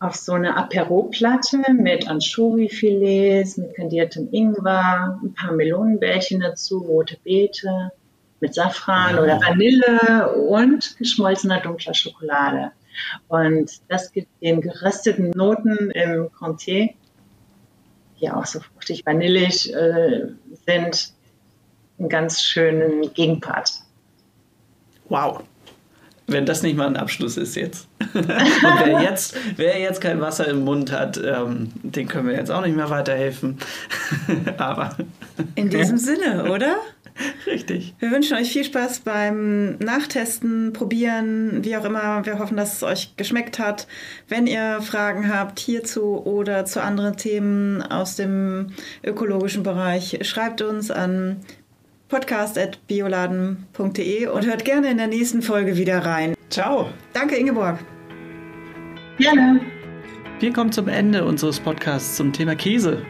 auf 0.00 0.14
so 0.14 0.32
eine 0.32 0.56
Apero-Platte 0.56 1.72
mit 1.72 2.08
Anchovy-Filets, 2.08 3.56
mit 3.56 3.74
kandiertem 3.74 4.28
Ingwer, 4.30 5.18
ein 5.22 5.34
paar 5.34 5.52
Melonenbällchen 5.52 6.40
dazu, 6.40 6.78
rote 6.78 7.16
Beete, 7.24 7.90
mit 8.40 8.54
Safran 8.54 9.16
ja. 9.16 9.22
oder 9.22 9.40
Vanille 9.40 10.32
und 10.34 10.96
geschmolzener 10.98 11.60
dunkler 11.60 11.94
Schokolade. 11.94 12.70
Und 13.28 13.70
das 13.88 14.12
gibt 14.12 14.28
den 14.42 14.60
gerösteten 14.60 15.30
Noten 15.30 15.90
im 15.90 16.30
Conti 16.32 16.94
die 18.20 18.30
auch 18.30 18.46
so 18.46 18.60
fruchtig 18.60 19.04
vanillig 19.06 19.72
äh, 19.74 20.28
sind, 20.66 21.12
einen 21.98 22.08
ganz 22.08 22.42
schönen 22.42 23.12
Gegenpart. 23.14 23.72
Wow. 25.08 25.42
Wenn 26.30 26.44
das 26.44 26.62
nicht 26.62 26.76
mal 26.76 26.86
ein 26.86 26.96
Abschluss 26.96 27.38
ist 27.38 27.54
jetzt. 27.54 27.88
Und 28.12 28.28
wer 28.28 29.00
jetzt, 29.00 29.34
wer 29.56 29.80
jetzt 29.80 30.02
kein 30.02 30.20
Wasser 30.20 30.46
im 30.46 30.62
Mund 30.62 30.92
hat, 30.92 31.16
ähm, 31.16 31.70
den 31.82 32.06
können 32.06 32.28
wir 32.28 32.34
jetzt 32.34 32.50
auch 32.50 32.60
nicht 32.60 32.76
mehr 32.76 32.90
weiterhelfen. 32.90 33.56
Aber. 34.58 34.94
In 35.54 35.70
diesem 35.70 35.96
Sinne, 35.96 36.50
oder? 36.50 36.76
Richtig. 37.46 37.94
Wir 37.98 38.10
wünschen 38.10 38.36
euch 38.36 38.52
viel 38.52 38.64
Spaß 38.64 39.00
beim 39.00 39.76
Nachtesten, 39.78 40.72
Probieren, 40.72 41.64
wie 41.64 41.76
auch 41.76 41.84
immer. 41.84 42.24
Wir 42.24 42.38
hoffen, 42.38 42.56
dass 42.56 42.76
es 42.76 42.82
euch 42.82 43.16
geschmeckt 43.16 43.58
hat. 43.58 43.86
Wenn 44.28 44.46
ihr 44.46 44.80
Fragen 44.82 45.32
habt 45.32 45.58
hierzu 45.58 46.22
oder 46.24 46.64
zu 46.64 46.82
anderen 46.82 47.16
Themen 47.16 47.82
aus 47.82 48.16
dem 48.16 48.68
ökologischen 49.04 49.62
Bereich, 49.62 50.18
schreibt 50.22 50.62
uns 50.62 50.90
an 50.90 51.40
podcast.bioladen.de 52.08 54.26
und 54.28 54.46
hört 54.46 54.64
gerne 54.64 54.90
in 54.90 54.96
der 54.96 55.08
nächsten 55.08 55.42
Folge 55.42 55.76
wieder 55.76 55.98
rein. 56.04 56.34
Ciao. 56.48 56.88
Danke, 57.12 57.36
Ingeborg. 57.36 57.78
Gerne. 59.18 59.60
Wir 60.40 60.52
kommen 60.52 60.72
zum 60.72 60.88
Ende 60.88 61.24
unseres 61.24 61.60
Podcasts 61.60 62.16
zum 62.16 62.32
Thema 62.32 62.54
Käse 62.54 63.02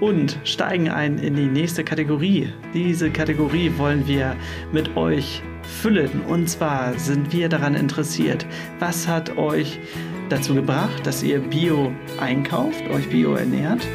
und 0.00 0.38
steigen 0.44 0.88
ein 0.88 1.18
in 1.18 1.34
die 1.34 1.46
nächste 1.46 1.84
Kategorie. 1.84 2.52
Diese 2.74 3.10
Kategorie 3.10 3.72
wollen 3.76 4.06
wir 4.06 4.36
mit 4.72 4.96
euch 4.96 5.42
füllen. 5.62 6.22
Und 6.28 6.48
zwar 6.48 6.98
sind 6.98 7.32
wir 7.32 7.48
daran 7.48 7.74
interessiert, 7.74 8.46
was 8.78 9.08
hat 9.08 9.36
euch 9.36 9.78
dazu 10.28 10.54
gebracht, 10.54 11.06
dass 11.06 11.22
ihr 11.22 11.40
Bio 11.40 11.92
einkauft, 12.20 12.82
euch 12.90 13.08
Bio 13.08 13.34
ernährt. 13.34 13.86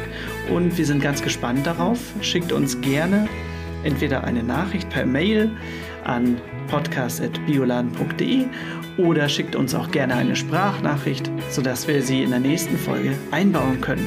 Und 0.50 0.76
wir 0.76 0.86
sind 0.86 1.02
ganz 1.02 1.22
gespannt 1.22 1.66
darauf. 1.66 1.98
Schickt 2.20 2.52
uns 2.52 2.80
gerne 2.80 3.28
entweder 3.84 4.24
eine 4.24 4.42
Nachricht 4.42 4.88
per 4.90 5.06
Mail 5.06 5.50
an 6.04 6.40
podcast.bioladen.de 6.68 8.46
oder 8.98 9.28
schickt 9.28 9.56
uns 9.56 9.74
auch 9.74 9.90
gerne 9.90 10.14
eine 10.14 10.36
Sprachnachricht, 10.36 11.30
sodass 11.50 11.88
wir 11.88 12.02
sie 12.02 12.22
in 12.22 12.30
der 12.30 12.40
nächsten 12.40 12.76
Folge 12.76 13.16
einbauen 13.30 13.80
können. 13.80 14.06